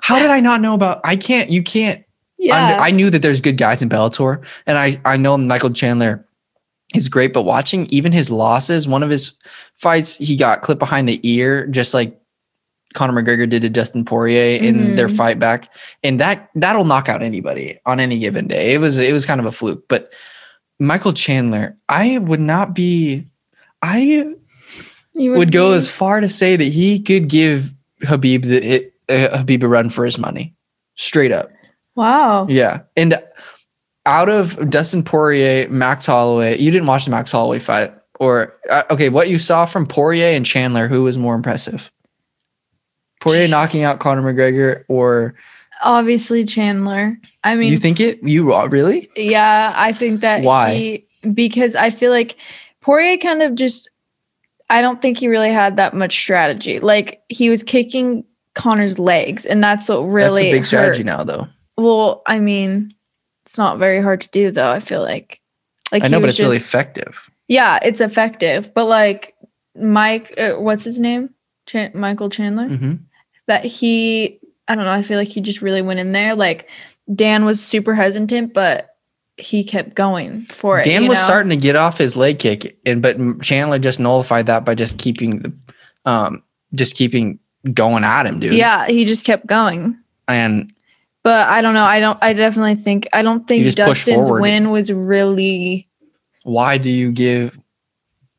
How 0.00 0.18
did 0.18 0.30
I 0.30 0.40
not 0.40 0.60
know 0.60 0.74
about? 0.74 1.00
I 1.04 1.16
can't. 1.16 1.50
You 1.50 1.62
can't 1.62 2.04
yeah. 2.38 2.78
I, 2.80 2.88
I 2.88 2.90
knew 2.92 3.10
that 3.10 3.20
there's 3.22 3.40
good 3.40 3.56
guys 3.56 3.82
in 3.82 3.88
Bellator, 3.88 4.44
and 4.66 4.78
I 4.78 4.96
I 5.04 5.16
know 5.16 5.36
Michael 5.36 5.70
Chandler 5.70 6.24
is 6.94 7.08
great, 7.08 7.32
but 7.32 7.42
watching 7.42 7.86
even 7.90 8.12
his 8.12 8.30
losses, 8.30 8.88
one 8.88 9.02
of 9.02 9.10
his 9.10 9.32
fights, 9.76 10.16
he 10.16 10.36
got 10.36 10.62
clipped 10.62 10.78
behind 10.78 11.08
the 11.08 11.20
ear, 11.28 11.66
just 11.66 11.92
like 11.94 12.18
Conor 12.94 13.20
McGregor 13.22 13.48
did 13.48 13.60
to 13.62 13.68
Dustin 13.68 14.04
Poirier 14.04 14.58
in 14.62 14.96
their 14.96 15.08
Mhm. 15.08 15.16
fight 15.16 15.38
back, 15.38 15.68
and 16.02 16.18
that 16.20 16.48
that'll 16.54 16.84
knock 16.86 17.08
out 17.08 17.22
anybody 17.22 17.78
on 17.84 18.00
any 18.00 18.18
given 18.18 18.46
day. 18.46 18.72
It 18.72 18.80
was 18.80 18.96
it 18.98 19.12
was 19.12 19.26
kind 19.26 19.40
of 19.40 19.46
a 19.46 19.52
fluke, 19.52 19.86
but 19.88 20.12
Michael 20.78 21.12
Chandler, 21.12 21.76
I 21.88 22.18
would 22.18 22.40
not 22.40 22.72
be, 22.74 23.24
I 23.82 24.32
You 25.14 25.32
would 25.32 25.50
go 25.52 25.72
be- 25.72 25.76
as 25.76 25.90
far 25.90 26.20
to 26.20 26.28
say 26.28 26.54
that 26.56 26.64
he 26.64 27.00
could 27.00 27.28
give 27.28 27.74
Khabib 28.02 28.44
the 28.44 28.87
Khabib 29.08 29.62
a 29.62 29.68
run 29.68 29.90
for 29.90 30.04
his 30.04 30.18
money, 30.18 30.54
straight 30.96 31.32
up. 31.32 31.50
wow. 31.96 32.46
Yeah. 32.48 32.82
And 32.96 33.20
out 34.06 34.28
of 34.28 34.70
Dustin 34.70 35.02
Poirier, 35.02 35.68
Max 35.68 36.06
Holloway, 36.06 36.58
you 36.58 36.70
didn't 36.70 36.86
watch 36.86 37.04
the 37.04 37.10
Max 37.10 37.32
Holloway 37.32 37.58
fight. 37.58 37.92
Or, 38.20 38.54
uh, 38.70 38.82
okay, 38.90 39.10
what 39.10 39.28
you 39.28 39.38
saw 39.38 39.64
from 39.64 39.86
Poirier 39.86 40.28
and 40.28 40.44
Chandler, 40.44 40.88
who 40.88 41.04
was 41.04 41.18
more 41.18 41.34
impressive? 41.34 41.92
Poirier 43.20 43.48
knocking 43.48 43.84
out 43.84 44.00
Conor 44.00 44.22
McGregor, 44.22 44.84
or 44.88 45.34
Obviously 45.84 46.44
Chandler. 46.44 47.18
I 47.44 47.54
mean, 47.54 47.70
you 47.70 47.78
think 47.78 48.00
it? 48.00 48.22
You 48.22 48.54
uh, 48.54 48.66
really? 48.66 49.08
yeah, 49.16 49.72
I 49.76 49.92
think 49.92 50.20
that 50.22 50.42
Why? 50.42 50.74
he 50.74 51.06
because 51.32 51.76
I 51.76 51.90
feel 51.90 52.10
like 52.10 52.36
Poirier 52.80 53.16
kind 53.18 53.42
of 53.42 53.54
just 53.54 53.88
I 54.70 54.82
don't 54.82 55.00
think 55.00 55.18
he 55.18 55.28
really 55.28 55.52
had 55.52 55.76
that 55.76 55.94
much 55.94 56.18
strategy. 56.18 56.80
Like 56.80 57.22
he 57.28 57.48
was 57.48 57.62
kicking 57.62 58.24
Conor's 58.58 58.98
legs, 58.98 59.46
and 59.46 59.62
that's 59.62 59.88
what 59.88 60.00
really 60.00 60.42
That's 60.42 60.54
a 60.54 60.58
big 60.58 60.66
strategy 60.66 61.04
now, 61.04 61.22
though. 61.22 61.46
Well, 61.76 62.22
I 62.26 62.40
mean, 62.40 62.92
it's 63.46 63.56
not 63.56 63.78
very 63.78 64.02
hard 64.02 64.20
to 64.22 64.30
do 64.30 64.50
though. 64.50 64.68
I 64.68 64.80
feel 64.80 65.00
like, 65.00 65.40
like 65.92 66.02
I 66.02 66.08
know, 66.08 66.20
but 66.20 66.28
it's 66.28 66.40
really 66.40 66.56
effective. 66.56 67.30
Yeah, 67.46 67.78
it's 67.82 68.00
effective, 68.00 68.74
but 68.74 68.86
like 68.86 69.34
Mike, 69.74 70.34
uh, 70.36 70.54
what's 70.54 70.84
his 70.84 70.98
name? 70.98 71.30
Chan- 71.66 71.92
Michael 71.94 72.30
Chandler. 72.30 72.68
hmm 72.68 72.94
That 73.46 73.64
he, 73.64 74.40
I 74.66 74.74
don't 74.74 74.84
know. 74.84 74.90
I 74.90 75.02
feel 75.02 75.18
like 75.18 75.28
he 75.28 75.40
just 75.40 75.62
really 75.62 75.80
went 75.80 76.00
in 76.00 76.12
there. 76.12 76.34
Like 76.34 76.68
Dan 77.14 77.44
was 77.44 77.64
super 77.64 77.94
hesitant, 77.94 78.54
but 78.54 78.96
he 79.36 79.62
kept 79.62 79.94
going 79.94 80.42
for 80.42 80.80
it. 80.80 80.84
Dan 80.84 81.06
was 81.06 81.18
know? 81.18 81.24
starting 81.24 81.50
to 81.50 81.56
get 81.56 81.76
off 81.76 81.96
his 81.96 82.16
leg 82.16 82.40
kick, 82.40 82.76
and 82.84 83.00
but 83.00 83.16
Chandler 83.40 83.78
just 83.78 84.00
nullified 84.00 84.46
that 84.46 84.64
by 84.64 84.74
just 84.74 84.98
keeping 84.98 85.38
the, 85.38 85.52
um, 86.04 86.42
just 86.74 86.96
keeping 86.96 87.38
going 87.72 88.04
at 88.04 88.26
him, 88.26 88.40
dude. 88.40 88.54
Yeah, 88.54 88.86
he 88.86 89.04
just 89.04 89.24
kept 89.24 89.46
going. 89.46 89.98
and 90.26 90.72
But 91.22 91.48
I 91.48 91.60
don't 91.62 91.74
know. 91.74 91.84
I 91.84 92.00
don't. 92.00 92.18
I 92.22 92.32
definitely 92.32 92.74
think. 92.74 93.08
I 93.12 93.22
don't 93.22 93.46
think 93.46 93.64
just 93.64 93.78
Dustin's 93.78 94.30
win 94.30 94.70
was 94.70 94.92
really. 94.92 95.88
why 96.44 96.78
do 96.78 96.88
you 96.88 97.12
give 97.12 97.58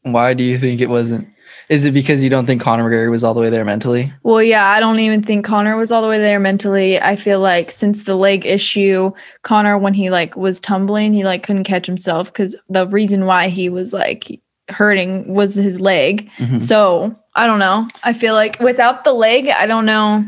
why 0.04 0.34
do 0.34 0.44
you 0.44 0.58
think 0.58 0.82
it 0.82 0.90
wasn't 0.90 1.28
is 1.70 1.86
it 1.86 1.94
because 1.94 2.24
you 2.24 2.32
don't 2.32 2.48
think 2.48 2.62
Conor 2.62 2.90
McGregor 2.90 3.12
was 3.12 3.24
all 3.24 3.36
the 3.36 3.42
way 3.42 3.52
there 3.52 3.64
mentally? 3.64 4.12
Well, 4.24 4.42
yeah, 4.42 4.66
I 4.66 4.80
don't 4.80 4.98
even 5.00 5.22
think 5.22 5.46
Conor 5.46 5.78
was 5.78 5.92
all 5.92 6.02
the 6.02 6.08
way 6.08 6.18
there 6.18 6.40
mentally. 6.40 7.00
I 7.00 7.16
feel 7.16 7.40
like 7.40 7.70
since 7.70 8.04
the 8.04 8.16
leg 8.16 8.44
issue, 8.44 9.12
Conor, 9.44 9.78
when 9.78 9.94
he 9.94 10.10
like 10.10 10.36
was 10.36 10.60
tumbling, 10.60 11.14
he 11.14 11.24
like 11.24 11.44
couldn't 11.44 11.66
catch 11.66 11.86
himself 11.86 12.34
because 12.34 12.56
the 12.70 12.88
reason 12.88 13.26
why 13.28 13.50
he 13.50 13.70
was 13.70 13.94
like 13.94 14.42
hurting 14.70 15.34
was 15.34 15.54
his 15.56 15.80
leg. 15.80 16.30
Mhm. 16.38 16.64
So 16.64 17.16
I 17.36 17.48
don't 17.48 17.60
know. 17.60 17.88
I 18.04 18.14
feel 18.14 18.34
like 18.34 18.60
without 18.60 19.04
the 19.04 19.14
leg, 19.14 19.48
I 19.50 19.66
don't 19.68 19.86
know 19.86 20.26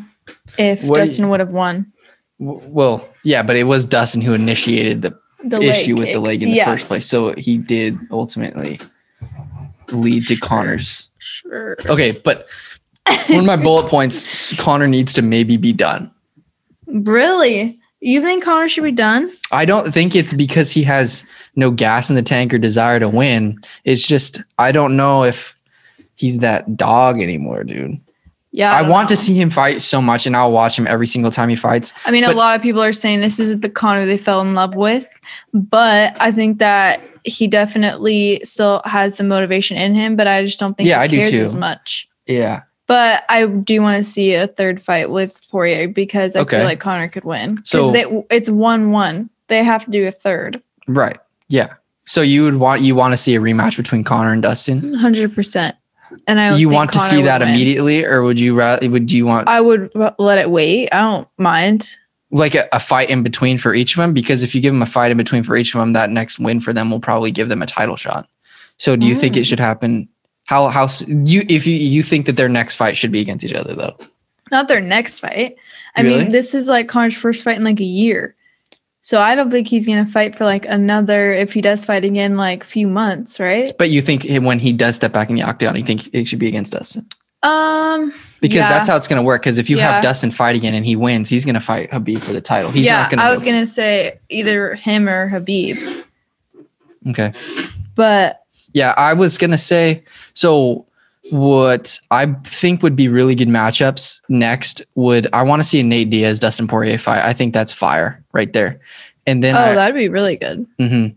if 0.58 0.84
What 0.84 0.98
Dustin 1.00 1.30
would 1.30 1.40
have 1.40 1.52
won 1.52 1.92
W- 2.40 2.62
Well, 2.68 3.08
yeah, 3.24 3.44
but 3.44 3.56
it 3.56 3.66
was 3.66 3.86
Dustin 3.86 4.22
who 4.22 4.34
initiated 4.34 5.02
the 5.02 5.18
the 5.44 5.60
issue 5.62 5.96
with 5.96 6.12
the 6.14 6.20
leg 6.20 6.42
in 6.44 6.50
the 6.52 6.56
Yes. 6.58 6.68
first 6.68 6.88
place. 6.88 7.06
So 7.08 7.34
he 7.38 7.58
did 7.58 7.98
ultimately 8.12 8.80
lead 9.92 10.28
to 10.28 10.36
Conor's. 10.38 11.10
sure. 11.18 11.76
Okay, 11.88 12.12
but 12.24 12.48
one 13.30 13.40
of 13.40 13.46
my 13.46 13.58
bullet 13.58 13.88
points 13.88 14.56
Conor 14.62 14.88
needs 14.88 15.14
to 15.14 15.22
maybe 15.24 15.58
be 15.58 15.74
done. 15.74 16.12
Really? 16.88 17.80
You 18.02 18.20
think 18.22 18.44
Conor 18.44 18.68
should 18.68 18.84
be 18.84 18.92
done? 18.92 19.32
I 19.52 19.64
don't 19.64 19.94
think 19.94 20.16
it's 20.16 20.34
because 20.34 20.72
he 20.72 20.82
has 20.84 21.24
no 21.56 21.70
gas 21.70 22.10
in 22.10 22.16
the 22.16 22.24
tank 22.24 22.54
or 22.54 22.58
desire 22.58 23.00
to 23.00 23.08
win. 23.08 23.60
It's 23.86 24.06
just 24.08 24.42
I 24.58 24.72
don't 24.72 24.98
know 24.98 25.24
if 25.24 25.56
he's 26.16 26.40
that 26.40 26.76
dog 26.76 27.22
anymore, 27.22 27.64
dude. 27.64 28.00
Yeah. 28.54 28.74
I, 28.74 28.82
don't 28.82 28.92
want 28.92 29.08
to 29.10 29.16
see 29.16 29.34
him 29.34 29.50
fight 29.50 29.82
so 29.82 30.02
much, 30.02 30.26
and 30.26 30.36
I'll 30.36 30.52
watch 30.52 30.78
him 30.78 30.86
every 30.86 31.08
single 31.08 31.32
time 31.32 31.48
he 31.48 31.56
fights. 31.56 31.94
I 32.06 32.12
mean, 32.12 32.26
But- 32.26 32.36
a 32.36 32.38
lot 32.38 32.56
of 32.56 32.62
people 32.62 32.82
are 32.84 32.92
saying 32.92 33.22
this 33.22 33.40
isn't 33.40 33.62
the 33.62 33.70
Conor 33.70 34.06
they 34.06 34.18
fell 34.18 34.42
in 34.42 34.54
love 34.56 34.76
with, 34.76 35.08
but 35.54 36.18
I 36.20 36.32
think 36.32 36.58
that 36.60 37.00
he 37.24 37.48
definitely 37.48 38.42
still 38.44 38.82
has 38.84 39.16
the 39.16 39.24
motivation 39.24 39.78
in 39.78 39.94
him. 39.94 40.16
But 40.16 40.28
I 40.28 40.44
just 40.44 40.60
don't 40.60 40.76
think 40.76 40.90
Yeah, 40.90 40.98
he 40.98 41.04
I 41.04 41.08
do 41.24 41.30
too. 41.30 41.44
as 41.44 41.56
much. 41.56 42.10
Yeah. 42.26 42.64
But 42.92 43.24
I 43.30 43.46
do 43.46 43.82
want 43.82 43.96
to 43.98 44.04
see 44.04 44.34
a 44.34 44.48
third 44.48 44.82
fight 44.82 45.10
with 45.10 45.40
Poirier 45.50 45.88
because 45.88 46.36
I 46.36 46.42
Okay. 46.42 46.58
feel 46.58 46.66
like 46.66 46.82
Conor 46.82 47.08
could 47.08 47.24
win. 47.24 47.56
Because 47.56 47.70
So- 47.70 47.92
they, 47.92 48.04
it's 48.30 48.50
one-one. 48.50 49.30
They 49.48 49.64
have 49.64 49.86
to 49.86 49.92
do 49.92 50.06
a 50.06 50.12
third, 50.12 50.62
Right. 50.88 51.18
Yeah. 51.48 51.68
So 52.04 52.22
you 52.22 52.44
would 52.44 52.56
want 52.56 52.82
you 52.82 52.94
want 52.96 53.14
to 53.14 53.18
see 53.18 53.34
a 53.36 53.40
rematch 53.40 53.78
between 53.78 54.04
Conor 54.04 54.34
and 54.34 54.42
Dustin? 54.42 54.94
hundred 54.96 55.34
percent. 55.34 55.76
And 56.28 56.40
I 56.42 56.58
you 56.58 56.68
want 56.68 56.92
to 56.92 57.00
Conor 57.00 57.10
see 57.10 57.22
that 57.22 57.40
win. 57.40 57.50
immediately, 57.50 58.04
or 58.04 58.24
would 58.24 58.40
you 58.40 58.56
rather? 58.56 58.90
Would 58.90 59.12
you 59.14 59.26
want 59.26 59.48
I 59.48 59.62
would 59.62 59.90
let 60.20 60.38
it 60.40 60.50
wait. 60.52 60.90
I 60.92 61.00
don't 61.02 61.28
mind. 61.38 61.88
like 62.32 62.56
a, 62.56 62.68
a 62.74 62.80
fight 62.80 63.10
in 63.10 63.24
between 63.24 63.58
for 63.58 63.74
each 63.74 63.94
of 63.96 64.02
them? 64.02 64.14
Because 64.14 64.42
if 64.44 64.54
you 64.56 64.60
give 64.62 64.74
them 64.74 64.82
a 64.82 64.86
fight 64.86 65.12
in 65.12 65.18
between 65.18 65.44
for 65.44 65.56
each 65.56 65.74
of 65.76 65.80
them, 65.80 65.94
that 65.94 66.10
next 66.10 66.40
win 66.40 66.60
for 66.60 66.74
them 66.74 66.90
will 66.92 67.00
probably 67.00 67.32
give 67.32 67.48
them 67.50 67.62
a 67.62 67.66
title 67.66 67.96
shot. 67.96 68.28
So 68.78 68.96
do 68.98 69.06
you 69.06 69.16
think 69.16 69.38
it 69.38 69.42
Mm. 69.42 69.46
should 69.48 69.60
happen? 69.60 70.10
How 70.52 70.68
how 70.68 70.86
you 71.08 71.44
if 71.48 71.66
you 71.66 71.76
you 71.76 72.04
think 72.04 72.26
that 72.26 72.36
their 72.36 72.50
next 72.50 72.76
fight 72.76 72.98
should 72.98 73.10
be 73.14 73.22
against 73.22 73.46
each 73.46 73.54
other 73.54 73.74
though? 73.74 73.96
Not 74.52 74.68
their 74.68 74.82
next 74.82 75.20
fight. 75.22 75.56
I 75.96 76.02
Really? 76.02 76.24
mean, 76.24 76.32
this 76.34 76.54
is 76.54 76.68
like 76.68 76.90
Conor's 76.90 77.16
first 77.16 77.42
fight 77.42 77.56
in 77.56 77.64
like 77.64 77.80
a 77.80 77.86
year. 77.86 78.36
So 79.02 79.18
I 79.18 79.34
don't 79.36 79.50
think 79.50 79.70
he's 79.70 79.88
gonna 79.88 80.06
fight 80.06 80.36
for 80.36 80.44
like 80.44 80.66
another 80.66 81.32
if 81.32 81.54
he 81.54 81.62
does 81.62 81.86
fight 81.86 82.04
again, 82.04 82.36
like 82.36 82.66
few 82.66 82.86
months, 82.86 83.40
right? 83.40 83.72
But 83.78 83.92
you 83.92 84.02
think 84.02 84.26
when 84.46 84.60
he 84.60 84.74
does 84.74 84.98
step 84.98 85.14
back 85.14 85.30
in 85.30 85.36
the 85.38 85.44
octagon, 85.44 85.78
you 85.78 85.86
think 85.86 86.14
it 86.14 86.28
should 86.28 86.40
be 86.40 86.50
against 86.50 86.74
Dustin? 86.74 87.06
Um 87.44 88.12
Because 88.42 88.66
Yeah. 88.66 88.68
that's 88.68 88.90
how 88.90 88.98
it's 88.98 89.08
going 89.08 89.22
to 89.22 89.24
work. 89.24 89.44
Because 89.44 89.58
if 89.58 89.70
you 89.70 89.78
Yeah. 89.78 89.94
have 89.94 90.04
Dustin 90.04 90.32
fight 90.32 90.58
again 90.58 90.74
and 90.74 90.86
he 90.86 90.98
wins, 90.98 91.30
he's 91.30 91.46
going 91.46 91.56
to 91.56 91.62
fight 91.62 91.92
Khabib 91.92 92.22
for 92.24 92.34
the 92.34 92.42
title. 92.42 92.72
He's 92.72 92.88
yeah, 92.88 92.98
not 93.04 93.10
going 93.10 93.20
to. 93.20 93.24
I 93.24 93.32
was 93.32 93.42
gonna 93.42 93.66
say 93.66 94.20
either 94.28 94.76
him 94.76 95.08
or 95.08 95.30
Khabib. 95.32 95.78
Okay. 97.08 97.32
But 97.96 98.40
Yeah, 98.74 98.94
I 98.98 99.14
was 99.14 99.38
gonna 99.38 99.58
say 99.58 100.04
so. 100.34 100.86
What 101.30 102.00
I 102.10 102.34
think 102.44 102.82
would 102.82 102.96
be 102.96 103.08
really 103.08 103.36
good 103.36 103.48
matchups 103.48 104.22
next 104.28 104.82
would 104.96 105.28
I 105.34 105.44
want 105.44 105.60
to 105.62 105.64
see 105.64 105.80
a 105.80 105.84
Nate 105.84 106.10
Diaz 106.10 106.40
Dustin 106.40 106.68
Poirier 106.68 106.98
fight. 106.98 107.24
I 107.24 107.32
think 107.32 107.54
that's 107.54 107.72
fire 107.72 108.24
right 108.34 108.52
there. 108.52 108.80
And 109.28 109.44
then 109.44 109.56
oh, 109.56 109.60
I, 109.60 109.74
that'd 109.76 109.96
be 109.96 110.10
really 110.10 110.36
good. 110.36 110.66
hmm 110.80 111.10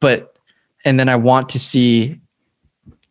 But 0.00 0.36
and 0.84 1.00
then 1.00 1.08
I 1.08 1.16
want 1.16 1.48
to 1.48 1.58
see. 1.58 2.20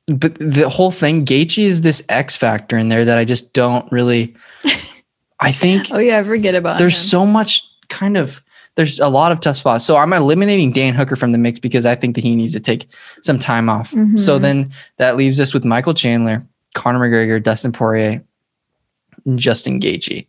But 0.05 0.36
the 0.36 0.69
whole 0.69 0.91
thing, 0.91 1.25
Gaethje 1.25 1.63
is 1.63 1.81
this 1.81 2.05
X 2.07 2.38
factor 2.38 2.77
in 2.77 2.89
there 2.89 3.03
that 3.03 3.17
I 3.17 3.25
just 3.25 3.53
don't 3.53 3.91
really. 3.91 4.36
I 5.39 5.51
think 5.51 5.88
Oh 5.89 5.97
yeah, 5.97 6.19
I 6.19 6.23
forget 6.23 6.53
about 6.53 6.77
there's 6.77 6.97
him. 6.97 7.03
so 7.10 7.25
much 7.25 7.67
kind 7.89 8.15
of 8.15 8.41
there's 8.77 8.99
a 8.99 9.09
lot 9.09 9.31
of 9.33 9.39
tough 9.41 9.57
spots. 9.57 9.83
So 9.83 9.97
I'm 9.97 10.13
eliminating 10.13 10.71
Dan 10.71 10.93
Hooker 10.93 11.15
from 11.17 11.33
the 11.33 11.37
mix 11.37 11.59
because 11.59 11.85
I 11.85 11.95
think 11.95 12.15
that 12.15 12.23
he 12.23 12.35
needs 12.35 12.53
to 12.53 12.59
take 12.61 12.87
some 13.21 13.37
time 13.37 13.67
off. 13.69 13.89
So 14.15 14.37
Mhm. 14.37 14.41
then 14.41 14.71
that 14.97 15.17
leaves 15.17 15.39
us 15.41 15.53
with 15.53 15.65
Michael 15.65 15.93
Chandler, 15.93 16.43
Conor 16.75 16.99
McGregor, 16.99 17.41
Dustin 17.43 17.71
Poirier, 17.73 18.23
Justin 19.35 19.79
Gaethje, 19.79 20.25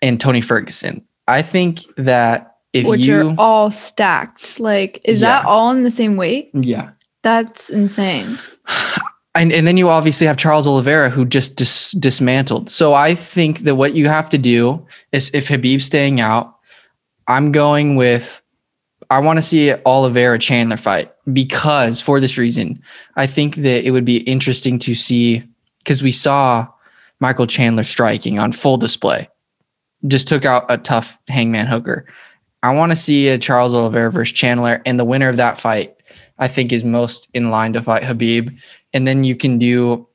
and 0.00 0.18
Tony 0.20 0.40
Ferguson. 0.40 1.02
I 1.28 1.42
think 1.42 1.80
that 1.96 2.56
if 2.72 2.86
which 2.86 3.00
you 3.02 3.30
are 3.30 3.34
all 3.36 3.70
stacked. 3.70 4.58
Like, 4.58 5.00
is 5.04 5.20
that 5.20 5.44
all 5.44 5.70
in 5.72 5.82
the 5.82 5.90
same 5.90 6.16
weight? 6.16 6.50
yeah 6.54 6.90
That's 7.22 7.68
insane. 7.68 8.38
and, 9.34 9.52
and 9.52 9.66
then 9.66 9.76
you 9.76 9.88
obviously 9.88 10.26
have 10.26 10.36
Charles 10.36 10.66
Oliveira 10.66 11.10
who 11.10 11.24
just 11.24 11.56
dis- 11.56 11.92
dismantled. 11.92 12.70
So 12.70 12.94
I 12.94 13.14
think 13.14 13.60
that 13.60 13.74
what 13.76 13.94
you 13.94 14.08
have 14.08 14.30
to 14.30 14.38
do 14.38 14.86
is 15.12 15.30
if 15.34 15.48
Khabib's 15.48 15.84
staying 15.84 16.20
out, 16.20 16.51
I'm 17.28 17.52
going 17.52 17.96
with 17.96 18.42
I 19.10 19.18
want 19.18 19.36
to 19.36 19.42
see 19.42 19.74
Oliveira 19.84 20.38
Chandler 20.38 20.78
fight 20.78 21.12
because 21.34 22.00
for 22.00 22.18
this 22.18 22.38
reason, 22.38 22.80
I 23.16 23.26
think 23.26 23.56
that 23.56 23.84
it 23.84 23.90
would 23.90 24.06
be 24.06 24.22
interesting 24.22 24.78
to 24.80 24.94
see 24.94 25.44
because 25.78 26.02
we 26.02 26.12
saw 26.12 26.66
Michael 27.20 27.46
Chandler 27.46 27.82
striking 27.82 28.38
on 28.38 28.52
full 28.52 28.78
display. 28.78 29.28
Just 30.06 30.28
took 30.28 30.46
out 30.46 30.64
a 30.70 30.78
tough 30.78 31.18
hangman 31.28 31.66
hooker. 31.66 32.06
I 32.62 32.74
want 32.74 32.90
to 32.90 32.96
see 32.96 33.28
a 33.28 33.38
Charles 33.38 33.74
Oliveira 33.74 34.10
versus 34.10 34.32
Chandler, 34.32 34.80
and 34.86 34.98
the 34.98 35.04
winner 35.04 35.28
of 35.28 35.36
that 35.36 35.60
fight, 35.60 35.94
I 36.38 36.48
think, 36.48 36.72
is 36.72 36.82
most 36.82 37.28
in 37.34 37.50
line 37.50 37.74
to 37.74 37.82
fight 37.82 38.04
Khabib. 38.04 38.56
And 38.94 39.06
then 39.06 39.24
you 39.24 39.36
can 39.36 39.58
do 39.58 40.08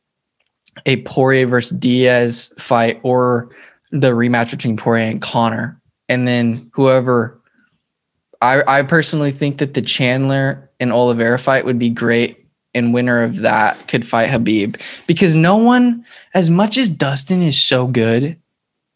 a 0.85 1.01
Poirier 1.03 1.45
versus 1.45 1.77
Diaz 1.77 2.53
fight 2.57 2.99
or 3.03 3.49
the 3.91 4.11
rematch 4.11 4.51
between 4.51 4.75
Poirier 4.75 5.09
and 5.09 5.21
Connor. 5.21 5.76
And 6.09 6.27
then 6.27 6.69
whoever 6.73 7.39
I, 8.41 8.79
I 8.79 8.83
personally 8.83 9.31
think 9.31 9.57
that 9.57 9.73
the 9.73 9.81
Chandler 9.81 10.69
and 10.79 10.91
Oliveira 10.91 11.39
fight 11.39 11.65
would 11.65 11.79
be 11.79 11.89
great. 11.89 12.45
And 12.73 12.93
winner 12.93 13.23
of 13.23 13.37
that 13.37 13.87
could 13.87 14.05
fight 14.05 14.29
Khabib 14.29 14.79
because 15.07 15.35
no 15.35 15.57
one, 15.57 16.05
as 16.35 16.51
much 16.51 16.77
as 16.77 16.89
Dustin 16.89 17.41
is 17.41 17.59
so 17.59 17.87
good 17.87 18.37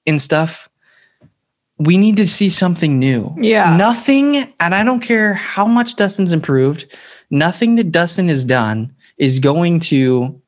and 0.06 0.22
stuff, 0.22 0.70
we 1.80 1.98
need 1.98 2.18
to 2.18 2.28
see 2.28 2.50
something 2.50 3.00
new. 3.00 3.34
Yeah. 3.40 3.76
Nothing, 3.76 4.54
and 4.60 4.76
I 4.76 4.84
don't 4.84 5.00
care 5.00 5.34
how 5.34 5.66
much 5.66 5.96
Dustin's 5.96 6.32
improved, 6.32 6.96
nothing 7.32 7.74
that 7.76 7.92
Dustin 7.92 8.30
has 8.30 8.46
done 8.46 8.94
is 9.18 9.40
going 9.40 9.80
to, 9.80 10.40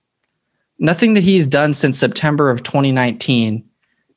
nothing 0.77 1.15
that 1.15 1.23
he's 1.23 1.47
done 1.47 1.73
since 1.73 1.97
September 1.97 2.51
of 2.51 2.61
2019 2.61 3.67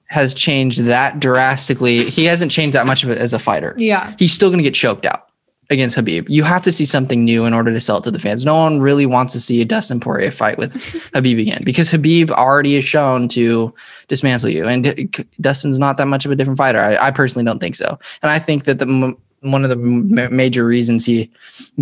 has 0.07 0.33
changed 0.35 0.81
that 0.85 1.21
drastically. 1.21 2.05
He 2.05 2.25
hasn't 2.25 2.53
changed 2.53 2.75
that 2.75 2.87
much 2.87 3.03
of 3.05 3.11
it 3.11 3.19
as 3.19 3.33
a 3.33 3.39
fighter. 3.39 3.75
Yeah. 3.77 4.15
He's 4.19 4.33
still 4.33 4.49
going 4.49 4.59
to 4.59 4.65
get 4.65 4.75
choked 4.75 5.05
out 5.05 5.25
against 5.69 5.97
Khabib. 5.97 6.27
You 6.29 6.45
have 6.45 6.63
to 6.63 6.71
see 6.73 6.85
something 6.85 7.25
new 7.25 7.45
in 7.45 7.53
order 7.53 7.73
to 7.73 7.81
sell 7.81 7.99
it 7.99 8.05
to 8.05 8.13
the 8.13 8.21
fans. 8.21 8.45
No 8.45 8.57
one 8.57 8.81
really 8.81 9.05
wants 9.05 9.33
to 9.33 9.41
see 9.41 9.61
a 9.61 9.65
Dustin 9.65 9.99
Poirier 9.99 10.31
fight 10.31 10.59
with 10.59 10.75
Khabib 11.13 11.41
again 11.41 11.63
because 11.65 11.91
Khabib 11.91 12.31
already 12.31 12.77
is 12.77 12.85
shown 12.85 13.27
to 13.29 13.75
dismantle 14.07 14.51
you. 14.51 14.69
And 14.69 14.85
D- 14.85 15.11
Dustin's 15.41 15.79
not 15.79 15.97
that 15.97 16.07
much 16.07 16.25
of 16.25 16.31
a 16.31 16.37
different 16.37 16.59
fighter. 16.59 16.79
I, 16.81 17.09
I 17.09 17.11
personally 17.11 17.45
don't 17.45 17.59
think 17.59 17.75
so. 17.75 17.99
And 18.23 18.31
I 18.31 18.39
think 18.39 18.65
that 18.65 18.79
the 18.79 18.87
m- 18.87 19.17
one 19.41 19.65
of 19.65 19.71
the 19.71 19.77
m- 19.77 20.35
major 20.37 20.65
reasons 20.65 21.05
he 21.05 21.31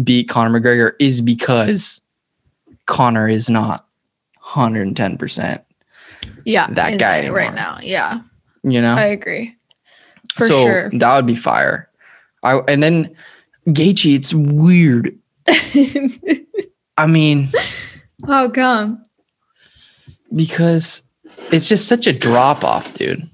beat 0.03 0.29
Conor 0.31 0.59
McGregor 0.59 0.93
is 0.99 1.21
because 1.21 2.01
Conor 2.87 3.29
is 3.29 3.51
not 3.51 3.87
110%, 4.43 5.63
Yeah. 6.45 6.69
That 6.71 6.99
guy 6.99 7.23
there 7.23 7.33
right 7.33 7.55
now. 7.55 7.79
Yeah. 7.83 8.21
you 8.63 8.81
know? 8.81 8.95
I 8.95 9.05
agree. 9.07 9.55
For 10.35 10.47
so 10.47 10.63
sure. 10.63 10.91
that 10.91 11.17
would 11.17 11.27
be 11.27 11.37
fire. 11.37 11.89
I 12.43 12.59
and 12.69 12.83
then 12.83 13.15
Gaethje, 13.69 14.15
it's 14.17 14.35
weird. 14.35 15.19
I 16.97 17.07
mean, 17.07 17.49
How 18.27 18.49
come? 18.49 19.03
because 20.35 21.03
it's 21.53 21.69
just 21.69 21.89
such 21.89 22.07
a 22.07 22.13
drop 22.13 22.65
off, 22.65 22.95
dude. 22.95 23.29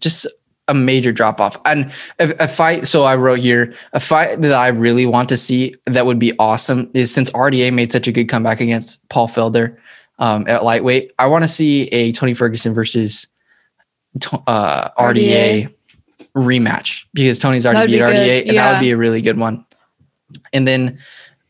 Just 0.00 0.26
a 0.68 0.74
major 0.74 1.12
drop 1.12 1.40
off. 1.40 1.60
And 1.64 1.92
a, 2.18 2.44
a 2.44 2.48
fight. 2.48 2.86
So 2.86 3.04
I 3.04 3.16
wrote 3.16 3.40
here 3.40 3.74
a 3.92 4.00
fight 4.00 4.40
that 4.42 4.52
I 4.52 4.68
really 4.68 5.06
want 5.06 5.28
to 5.30 5.36
see 5.36 5.74
that 5.86 6.06
would 6.06 6.18
be 6.18 6.32
awesome 6.38 6.90
is 6.94 7.12
since 7.12 7.30
RDA 7.30 7.72
made 7.72 7.92
such 7.92 8.06
a 8.06 8.12
good 8.12 8.28
comeback 8.28 8.60
against 8.60 9.06
Paul 9.08 9.28
Felder 9.28 9.76
um, 10.20 10.46
at 10.46 10.62
lightweight. 10.62 11.12
I 11.18 11.26
want 11.26 11.42
to 11.42 11.48
see 11.48 11.88
a 11.88 12.12
Tony 12.12 12.34
Ferguson 12.34 12.72
versus 12.72 13.26
uh, 14.46 14.90
RDA, 14.90 15.74
rematch 16.36 17.06
because 17.12 17.38
Tony's 17.38 17.66
already 17.66 17.96
That'd 17.96 18.14
beat 18.14 18.16
be 18.16 18.28
RDA. 18.28 18.42
good, 18.42 18.48
And 18.48 18.58
that 18.58 18.72
would 18.72 18.80
be 18.80 18.90
a 18.90 18.96
really 18.96 19.20
good 19.20 19.38
one. 19.38 19.64
And 20.52 20.68
then 20.68 20.98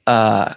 uh, 0.06 0.54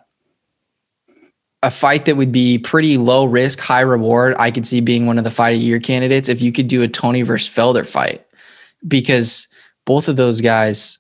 a 1.62 1.72
fight 1.72 2.06
that 2.06 2.16
would 2.16 2.32
be 2.32 2.58
pretty 2.58 2.98
low 2.98 3.26
risk, 3.26 3.60
high 3.60 3.82
reward. 3.82 4.36
I 4.38 4.52
could 4.52 4.66
see 4.66 4.82
being 4.82 5.06
one 5.06 5.18
of 5.18 5.24
the 5.24 5.32
fight 5.32 5.52
of 5.56 5.60
the 5.60 5.66
year 5.66 5.80
candidates 5.80 6.30
if 6.30 6.42
you 6.42 6.52
could 6.52 6.68
do 6.68 6.84
a 6.84 6.88
Tony 6.88 7.22
versus 7.22 7.54
Felder 7.54 7.86
fight, 7.86 8.26
because 8.88 9.48
both 9.86 10.08
of 10.08 10.16
those 10.16 10.40
guys, 10.40 11.00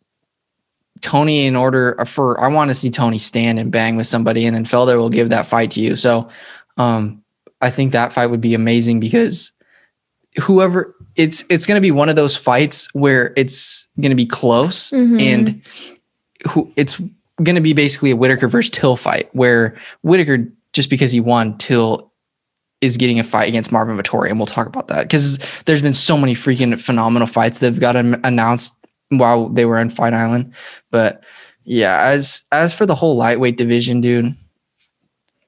Tony, 1.02 1.46
in 1.46 1.56
order 1.56 1.98
for 2.06 2.40
I 2.42 2.48
want 2.48 2.70
to 2.70 2.76
see 2.76 2.90
Tony 2.90 3.20
stand 3.20 3.60
and 3.60 3.72
bang 3.72 3.96
with 3.96 4.08
somebody, 4.08 4.46
and 4.46 4.56
then 4.56 4.66
Felder 4.66 4.98
will 4.98 5.10
give 5.10 5.30
that 5.30 5.46
fight 5.46 5.72
to 5.72 5.82
you. 5.82 5.96
So, 5.96 6.30
um, 6.78 7.24
I 7.62 7.70
think 7.70 7.92
that 7.92 8.14
fight 8.14 8.28
would 8.28 8.42
be 8.42 8.54
amazing 8.54 9.00
because 9.00 9.52
whoever 10.42 10.96
it's 11.16 11.44
it's 11.50 11.66
going 11.66 11.78
to 11.78 11.82
be 11.82 11.92
one 11.92 12.10
of 12.10 12.16
those 12.16 12.36
fights 12.36 12.90
where 12.94 13.34
it's 13.38 13.88
going 14.02 14.10
to 14.10 14.16
be 14.16 14.26
close 14.26 14.90
Mhm. 14.92 15.22
and 15.22 15.62
who 16.50 16.72
it's 16.76 17.00
going 17.44 17.56
to 17.56 17.62
be 17.62 17.74
basically 17.74 18.12
a 18.12 18.16
Whittaker 18.16 18.48
versus 18.48 18.72
Till 18.72 18.96
fight 18.96 19.30
where 19.34 19.76
Whittaker 20.02 20.48
just 20.74 20.90
because 20.90 21.12
he 21.12 21.20
won 21.20 21.58
Till 21.58 22.12
is 22.82 22.98
getting 22.98 23.20
a 23.20 23.24
fight 23.24 23.48
against 23.48 23.72
Marvin 23.72 23.96
Vettori 23.98 24.30
and 24.30 24.40
we'll 24.40 24.46
talk 24.48 24.68
about 24.68 24.88
that 24.90 25.04
because 25.04 25.38
there's 25.66 25.82
been 25.82 25.94
so 25.94 26.18
many 26.18 26.34
freaking 26.34 26.78
phenomenal 26.80 27.28
fights 27.28 27.60
that 27.60 27.68
have 27.68 27.80
got 27.80 27.96
announced 27.96 28.74
while 29.10 29.48
they 29.50 29.66
were 29.66 29.78
on 29.78 29.90
Fight 29.90 30.14
Island 30.14 30.52
but 30.92 31.24
yeah 31.64 32.02
as 32.02 32.44
as 32.52 32.74
for 32.74 32.86
the 32.86 32.96
whole 32.96 33.16
lightweight 33.16 33.56
division 33.58 34.02
dude 34.02 34.34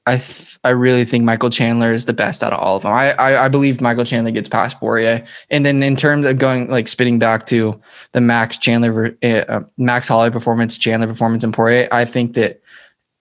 I 0.06 0.18
th- 0.18 0.55
I 0.66 0.72
really 0.72 1.06
think 1.06 1.24
Michael 1.24 1.50
Chandler 1.50 1.94
is 1.94 2.06
the 2.08 2.14
best 2.14 2.44
out 2.44 2.52
of 2.52 2.60
all 2.60 2.76
of 2.76 2.82
them. 2.84 2.92
I, 2.92 3.14
I 3.14 3.46
I 3.46 3.48
believe 3.48 3.80
Michael 3.82 4.04
Chandler 4.04 4.32
gets 4.32 4.50
past 4.50 4.80
Poirier, 4.80 5.24
and 5.50 5.66
then 5.66 5.82
in 5.84 5.96
terms 5.96 6.26
of 6.26 6.38
going 6.40 6.70
like 6.70 6.88
spinning 6.88 7.20
back 7.20 7.46
to 7.48 7.80
the 8.14 8.22
Max 8.22 8.58
Chandler 8.58 9.16
uh, 9.24 9.28
uh, 9.28 9.64
Max 9.78 10.08
Holloway 10.08 10.32
performance, 10.32 10.78
Chandler 10.78 11.08
performance, 11.08 11.44
and 11.44 11.54
Poirier, 11.54 11.88
I 11.92 12.04
think 12.04 12.34
that 12.34 12.62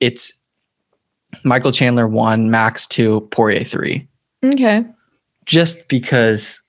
it's 0.00 0.32
Michael 1.44 1.70
Chandler 1.72 2.08
one, 2.08 2.50
Max 2.50 2.86
two, 2.86 3.20
Poirier 3.30 3.64
three, 3.64 4.08
Okay. 4.44 4.84
just 5.44 5.86
because 5.88 6.62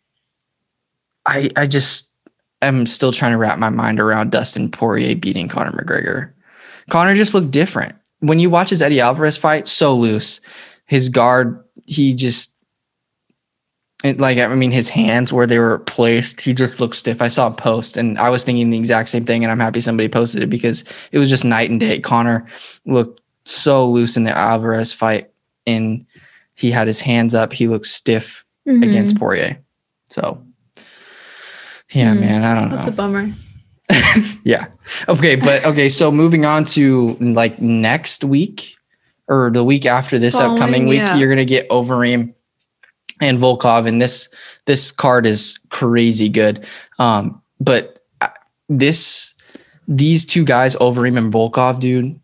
I 1.26 1.50
I 1.56 1.68
just 1.68 2.10
am 2.62 2.86
still 2.86 3.12
trying 3.12 3.32
to 3.32 3.38
wrap 3.38 3.60
my 3.60 3.70
mind 3.70 4.00
around 4.00 4.32
Dustin 4.32 4.70
Poirier 4.70 5.16
beating 5.16 5.48
Conor 5.48 5.72
McGregor. 5.72 6.32
Conor 6.90 7.16
just 7.16 7.34
looked 7.34 7.52
different 7.52 7.96
when 8.28 8.40
you 8.40 8.50
watch 8.50 8.70
his 8.70 8.82
Eddie 8.82 9.00
Alvarez 9.02 9.38
fight. 9.38 9.68
So 9.68 9.94
loose, 9.96 10.42
his 10.86 11.10
guard, 11.10 11.64
he 11.86 12.14
just. 12.14 12.52
It, 14.04 14.20
like 14.20 14.38
I 14.38 14.48
mean, 14.54 14.72
his 14.72 14.88
hands 14.90 15.34
where 15.34 15.48
they 15.48 15.58
were 15.58 15.80
placed, 15.80 16.42
he 16.42 16.54
just 16.54 16.80
looked 16.80 16.96
stiff. 16.96 17.22
I 17.24 17.28
saw 17.28 17.48
a 17.48 17.52
post, 17.52 17.98
and 17.98 18.20
I 18.20 18.30
was 18.30 18.44
thinking 18.44 18.70
the 18.70 18.78
exact 18.78 19.10
same 19.10 19.26
thing, 19.26 19.44
and 19.44 19.52
I'm 19.52 19.60
happy 19.60 19.82
somebody 19.82 20.10
posted 20.10 20.44
it 20.44 20.48
because 20.50 20.84
it 21.12 21.18
was 21.18 21.30
just 21.30 21.44
night 21.46 21.72
and 21.72 21.80
day. 21.80 22.00
Conor 22.00 22.46
looked 22.86 23.22
so 23.46 23.88
loose 23.90 24.16
in 24.16 24.24
the 24.24 24.38
Alvarez 24.38 24.94
fight, 24.94 25.32
and 25.66 26.06
he 26.56 26.70
had 26.70 26.88
his 26.88 27.02
hands 27.02 27.34
up. 27.34 27.52
He 27.52 27.68
looked 27.68 27.88
stiff 27.88 28.44
Mhm. 28.68 28.84
against 28.84 29.18
Poirier. 29.18 29.60
So, 30.12 30.40
yeah, 31.92 32.14
Hmm, 32.14 32.20
man, 32.20 32.44
I 32.44 32.54
don't 32.60 32.70
know. 32.70 32.76
That's 32.76 32.88
a 32.88 32.92
bummer. 32.92 33.30
yeah. 34.44 34.68
Okay, 35.08 35.36
but 35.36 35.66
okay, 35.66 35.90
so 35.90 36.12
moving 36.12 36.46
on 36.46 36.64
to 36.66 37.08
like 37.20 37.60
next 37.60 38.24
week 38.24 38.76
or 39.28 39.50
the 39.52 39.64
week 39.64 39.86
after 39.86 40.20
this 40.20 40.36
Following, 40.36 40.54
upcoming 40.54 40.88
week, 40.88 41.00
yeah. 41.00 41.16
you're 41.16 41.30
gonna 41.30 41.46
get 41.46 41.68
Overeem 41.70 42.34
and 43.22 43.40
Volkov, 43.40 43.88
and 43.88 44.02
this 44.02 44.30
this 44.66 44.92
card 44.92 45.26
is 45.26 45.58
crazy 45.70 46.30
good. 46.30 46.66
Um, 47.00 47.42
but 47.60 48.02
uh, 48.22 48.30
this 48.70 49.34
these 49.88 50.26
two 50.26 50.44
guys, 50.44 50.76
Overeem 50.76 51.18
and 51.18 51.34
Volkov, 51.34 51.80
dude. 51.80 52.20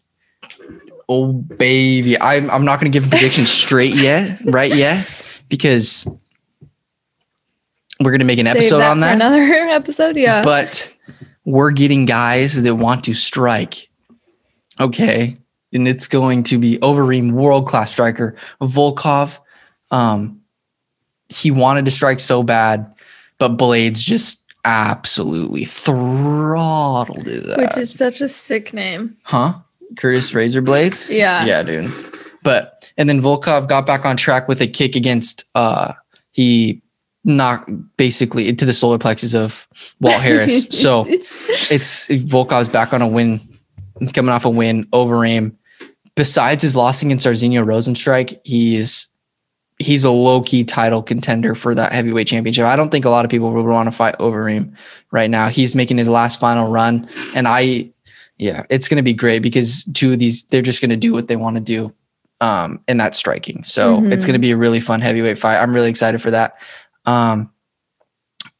Oh 1.10 1.34
baby, 1.34 2.20
I'm 2.20 2.50
I'm 2.50 2.66
not 2.66 2.80
gonna 2.80 2.90
give 2.90 3.08
a 3.08 3.10
prediction 3.10 3.46
straight 3.46 3.96
yet, 3.96 4.40
right 4.46 4.74
yet, 4.74 5.28
because 5.50 6.08
we're 8.00 8.12
gonna 8.12 8.26
make 8.26 8.40
an 8.40 8.46
Save 8.46 8.56
episode 8.56 8.80
that 8.80 8.92
on 8.92 9.00
that. 9.02 9.16
Another 9.16 9.42
episode. 9.70 10.16
Yeah. 10.16 10.44
But 10.44 10.94
we're 11.46 11.72
getting 11.72 12.06
guys 12.06 12.62
that 12.62 12.76
want 12.76 13.04
to 13.06 13.14
strike. 13.14 13.90
Okay. 14.80 15.38
And 15.74 15.88
it's 15.88 16.08
going 16.08 16.44
to 16.44 16.58
be 16.58 16.78
Overeem, 16.80 17.32
world 17.32 17.68
class 17.68 17.92
striker. 17.92 18.36
Volkov, 18.62 19.40
um, 19.92 20.42
he 21.30 21.50
wanted 21.52 21.86
to 21.86 21.92
strike 21.92 22.20
so 22.20 22.44
bad, 22.44 22.94
but 23.38 23.50
Blades 23.50 24.04
just 24.04 24.46
absolutely 24.66 25.66
throttled 25.66 27.28
it. 27.28 27.58
Which 27.58 27.78
is 27.78 27.94
such 27.94 28.22
a 28.22 28.28
sick 28.28 28.74
name. 28.74 29.18
Huh? 29.24 29.54
Curtis 29.98 30.34
Razor 30.34 30.62
Blades? 30.62 31.10
Yeah. 31.10 31.46
Yeah, 31.46 31.64
dude. 31.64 31.92
But 32.44 32.92
and 32.98 33.08
then 33.08 33.22
Volkov 33.22 33.68
got 33.68 33.86
back 33.86 34.06
on 34.06 34.18
track 34.18 34.48
with 34.48 34.62
a 34.62 34.68
kick 34.68 34.96
against 34.96 35.46
uh 35.56 35.94
he 36.32 36.82
knocked 37.24 37.70
basically 37.98 38.50
into 38.50 38.66
the 38.66 38.74
solar 38.74 38.98
plexus 38.98 39.34
of 39.36 39.68
Walt 40.00 40.22
Harris. 40.22 40.64
so 40.70 41.06
it's 41.08 42.08
Volkov's 42.08 42.70
back 42.70 42.94
on 42.94 43.02
a 43.02 43.08
win. 43.08 43.40
He's 44.00 44.12
coming 44.12 44.32
off 44.32 44.46
a 44.46 44.50
win 44.50 44.88
over 44.94 45.24
aim. 45.26 45.58
Besides 46.16 46.62
his 46.64 46.76
loss 46.76 47.02
against 47.04 47.26
Jairzinho 47.26 47.64
Rozenstruik, 47.66 48.40
he's 48.44 49.08
he's 49.80 50.04
a 50.04 50.12
low 50.12 50.42
key 50.42 50.64
title 50.64 51.02
contender 51.02 51.56
for 51.56 51.74
that 51.74 51.92
heavyweight 51.92 52.28
championship. 52.28 52.66
I 52.66 52.76
don't 52.76 52.90
think 52.90 53.06
a 53.06 53.10
lot 53.10 53.26
of 53.26 53.32
people 53.32 53.52
would 53.52 53.66
want 53.66 53.88
to 53.88 53.92
fight 53.92 54.16
over 54.20 54.44
Overeem 54.44 54.76
right 55.12 55.30
now. 55.30 55.50
He's 55.50 55.74
making 55.76 55.98
his 55.98 56.10
last 56.10 56.40
final 56.40 56.72
run, 56.72 57.08
and 57.36 57.48
I, 57.48 57.92
yeah, 58.38 58.64
it's 58.70 58.88
going 58.88 58.98
to 58.98 59.04
be 59.04 59.14
great 59.14 59.40
because 59.40 59.86
two 59.94 60.14
of 60.14 60.20
these 60.20 60.44
they're 60.44 60.62
just 60.62 60.82
going 60.82 60.90
to 60.92 60.98
do 60.98 61.14
what 61.14 61.28
they 61.28 61.36
want 61.36 61.56
to 61.58 61.62
do, 61.62 61.94
um, 62.42 62.80
and 62.88 63.00
that's 63.00 63.18
striking. 63.18 63.64
So 63.64 63.98
Mhm. 63.98 64.12
it's 64.12 64.26
going 64.26 64.34
to 64.34 64.40
be 64.40 64.52
a 64.52 64.58
really 64.58 64.80
fun 64.80 65.02
heavyweight 65.02 65.40
fight. 65.40 65.60
I'm 65.60 65.74
really 65.74 65.90
excited 65.90 66.22
for 66.22 66.30
that. 66.32 66.60
Um, 67.06 67.52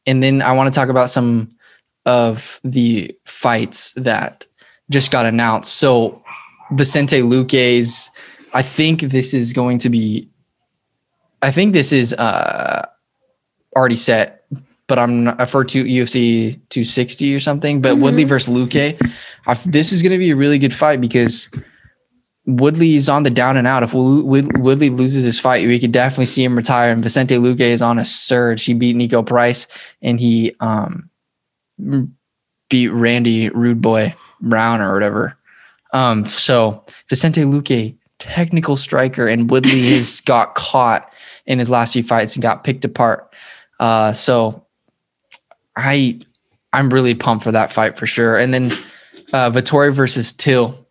and 0.06 0.22
then 0.22 0.42
I 0.42 0.52
want 0.52 0.72
to 0.72 0.76
talk 0.76 0.88
about 0.88 1.10
some 1.10 1.50
of 2.06 2.60
the 2.64 3.16
fights 3.24 3.92
that 3.92 4.46
just 4.90 5.12
got 5.12 5.26
announced. 5.26 5.74
So 5.74 6.22
Vicente 6.72 7.22
Luque's, 7.22 8.10
I 8.54 8.62
think 8.62 9.00
this 9.02 9.32
is 9.32 9.52
going 9.52 9.78
to 9.78 9.88
be, 9.88 10.28
I 11.42 11.50
think 11.50 11.72
this 11.72 11.92
is 11.92 12.12
uh, 12.14 12.86
already 13.76 13.96
set, 13.96 14.44
but 14.88 14.98
I'm 14.98 15.24
not, 15.24 15.48
for 15.48 15.64
two 15.64 15.84
UFC 15.84 16.54
260 16.70 17.34
or 17.34 17.40
something. 17.40 17.80
But 17.80 17.96
Mhm. 17.96 18.00
Woodley 18.02 18.24
versus 18.24 18.52
Luque, 18.54 18.96
I, 19.46 19.54
this 19.66 19.92
is 19.92 20.02
going 20.02 20.12
to 20.12 20.18
be 20.18 20.30
a 20.30 20.36
really 20.36 20.58
good 20.58 20.74
fight 20.74 21.00
because 21.00 21.48
Woodley 22.46 22.96
is 22.96 23.08
on 23.08 23.22
the 23.22 23.30
down 23.30 23.56
and 23.56 23.66
out. 23.66 23.82
If 23.82 23.94
Woodley 23.94 24.90
loses 24.90 25.24
his 25.24 25.38
fight, 25.38 25.66
we 25.66 25.78
could 25.78 25.92
definitely 25.92 26.26
see 26.26 26.42
him 26.42 26.56
retire. 26.56 26.90
And 26.90 27.02
Vicente 27.02 27.36
Luque 27.36 27.60
is 27.60 27.82
on 27.82 27.98
a 27.98 28.04
surge. 28.04 28.64
He 28.64 28.74
beat 28.74 28.96
Niko 28.96 29.24
Price 29.24 29.68
and 30.02 30.18
he 30.18 30.54
um, 30.60 31.08
beat 32.68 32.88
Randy 32.88 33.48
Rude 33.50 33.80
Boy 33.80 34.14
Brown 34.40 34.80
or 34.80 34.92
whatever. 34.92 35.36
Um, 35.92 36.26
so 36.26 36.84
Vicente 37.08 37.42
Luque, 37.42 37.94
technical 38.18 38.76
striker, 38.76 39.28
and 39.28 39.48
Woodley 39.48 39.90
has 39.94 40.20
got 40.20 40.54
caught 40.56 41.12
in 41.46 41.58
his 41.58 41.70
last 41.70 41.92
few 41.92 42.02
fights 42.02 42.34
and 42.34 42.42
got 42.42 42.64
picked 42.64 42.84
apart. 42.84 43.32
Uh, 43.78 44.12
so 44.12 44.64
I 45.76 46.20
I'm 46.72 46.90
really 46.90 47.14
pumped 47.14 47.44
for 47.44 47.52
that 47.52 47.72
fight 47.72 47.98
for 47.98 48.06
sure. 48.06 48.36
And 48.36 48.52
then 48.52 48.66
uh, 49.32 49.50
Vettori 49.50 49.92
versus 49.92 50.32
Till. 50.32 50.81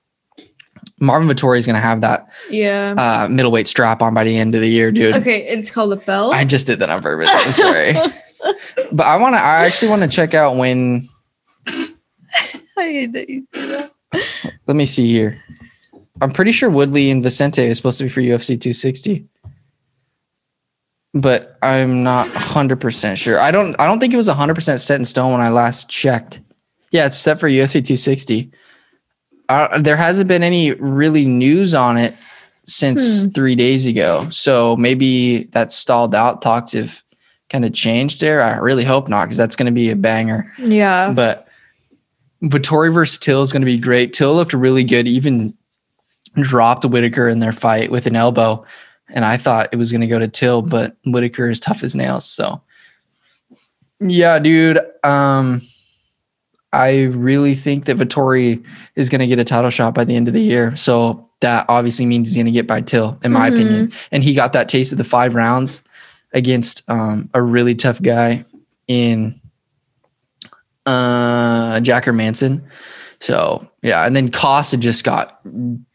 Marvin 1.01 1.27
Vettori 1.27 1.57
is 1.57 1.65
going 1.65 1.75
to 1.75 1.81
have 1.81 2.01
that 2.01 2.29
Yeah. 2.49 2.93
uh, 2.97 3.27
middleweight 3.27 3.67
strap 3.67 4.01
on 4.01 4.13
by 4.13 4.23
the 4.23 4.37
end 4.37 4.55
of 4.55 4.61
the 4.61 4.69
year, 4.69 4.91
dude. 4.91 5.15
okay, 5.15 5.47
it's 5.47 5.69
called 5.71 5.91
a 5.91 5.97
belt. 5.97 6.33
I 6.33 6.45
just 6.45 6.67
did 6.67 6.79
that 6.79 6.89
on 6.89 7.01
purpose. 7.01 7.27
I'm 7.31 7.51
sorry, 7.51 7.93
but 8.93 9.05
I 9.05 9.17
want 9.17 9.33
to. 9.35 9.39
I 9.39 9.65
actually 9.65 9.89
want 9.89 10.03
to 10.03 10.07
check 10.07 10.33
out 10.33 10.55
when. 10.55 11.09
I 11.67 11.83
hate 12.77 13.13
that 13.13 13.29
you 13.29 13.45
that. 13.53 13.91
Let 14.67 14.75
me 14.77 14.85
see 14.85 15.09
here. 15.09 15.41
I'm 16.21 16.31
pretty 16.31 16.51
sure 16.51 16.69
Woodley 16.69 17.09
and 17.11 17.23
Vicente 17.23 17.63
is 17.63 17.77
supposed 17.77 17.97
to 17.97 18.03
be 18.05 18.09
for 18.09 18.21
UFC 18.21 18.49
260, 18.59 19.25
but 21.13 21.57
I'm 21.61 22.03
not 22.03 22.27
100 22.29 22.79
percent 22.79 23.17
sure. 23.17 23.39
I 23.39 23.51
don't. 23.51 23.75
I 23.79 23.87
don't 23.87 23.99
think 23.99 24.13
it 24.13 24.17
was 24.17 24.27
100 24.27 24.53
percent 24.55 24.79
set 24.79 24.99
in 24.99 25.05
stone 25.05 25.31
when 25.31 25.41
I 25.41 25.49
last 25.49 25.89
checked. 25.89 26.41
Yeah, 26.91 27.05
it's 27.07 27.17
set 27.17 27.39
for 27.39 27.47
UFC 27.49 27.73
260. 27.73 28.51
Uh, 29.51 29.79
there 29.79 29.97
hasn't 29.97 30.29
been 30.29 30.43
any 30.43 30.71
really 30.71 31.25
news 31.25 31.73
on 31.73 31.97
it 31.97 32.15
since 32.65 33.25
three 33.27 33.55
days 33.55 33.85
ago, 33.85 34.29
so 34.29 34.77
maybe 34.77 35.43
that 35.51 35.73
stalled 35.73 36.15
out. 36.15 36.41
Talks 36.41 36.71
have 36.71 37.03
kind 37.49 37.65
of 37.65 37.73
changed 37.73 38.21
there. 38.21 38.41
I 38.41 38.55
really 38.55 38.85
hope 38.85 39.09
not, 39.09 39.25
because 39.25 39.37
that's 39.37 39.57
going 39.57 39.65
to 39.65 39.73
be 39.73 39.89
a 39.89 39.95
banger. 39.95 40.49
Yeah. 40.57 41.11
But 41.11 41.49
Vettori 42.41 42.93
versus 42.93 43.19
Till 43.19 43.41
is 43.41 43.51
going 43.51 43.61
to 43.61 43.65
be 43.65 43.77
great. 43.77 44.13
Till 44.13 44.33
looked 44.33 44.53
really 44.53 44.85
good, 44.85 45.05
even 45.05 45.53
dropped 46.35 46.85
Whittaker 46.85 47.27
in 47.27 47.39
their 47.39 47.51
fight 47.51 47.91
with 47.91 48.05
an 48.05 48.15
elbow. 48.15 48.65
And 49.09 49.25
I 49.25 49.35
thought 49.35 49.67
it 49.73 49.75
was 49.75 49.91
going 49.91 49.99
to 49.99 50.07
go 50.07 50.19
to 50.19 50.29
Till, 50.29 50.61
but 50.61 50.95
Whittaker 51.05 51.49
is 51.49 51.59
tough 51.59 51.83
as 51.83 51.93
nails. 51.93 52.25
So, 52.25 52.61
yeah, 53.99 54.39
dude. 54.39 54.79
Um, 55.03 55.61
I 56.73 57.03
really 57.05 57.55
think 57.55 57.85
that 57.85 57.97
Vettori 57.97 58.65
is 58.95 59.09
going 59.09 59.19
to 59.19 59.27
get 59.27 59.39
a 59.39 59.43
title 59.43 59.69
shot 59.69 59.93
by 59.93 60.03
the 60.05 60.15
end 60.15 60.27
of 60.27 60.33
the 60.33 60.41
year. 60.41 60.75
So 60.75 61.27
that 61.41 61.65
obviously 61.67 62.05
means 62.05 62.29
he's 62.29 62.35
going 62.37 62.45
to 62.45 62.51
get 62.51 62.67
by 62.67 62.81
Till, 62.81 63.19
in 63.23 63.31
my 63.33 63.49
Mhm. 63.49 63.53
opinion. 63.53 63.91
And 64.11 64.23
he 64.23 64.33
got 64.33 64.53
that 64.53 64.69
taste 64.69 64.91
of 64.91 64.97
the 64.97 65.03
five 65.03 65.35
rounds 65.35 65.83
against 66.33 66.89
um, 66.89 67.29
a 67.33 67.41
really 67.41 67.75
tough 67.75 68.01
guy 68.01 68.45
in 68.87 69.39
uh 70.85 71.79
Jack 71.81 72.05
Hermansson. 72.05 72.61
So 73.19 73.67
yeah, 73.83 74.05
and 74.05 74.15
then 74.15 74.31
Costa 74.31 74.77
just 74.77 75.03
got 75.03 75.39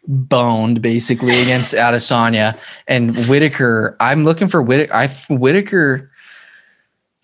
boned 0.06 0.80
basically 0.80 1.40
against 1.42 1.74
Adesanya 1.74 2.56
and 2.86 3.16
Whittaker. 3.28 3.96
I'm 3.98 4.24
looking 4.24 4.48
for 4.48 4.62
Whittaker. 4.62 4.94
I 4.94 5.08
Whittaker. 5.30 6.10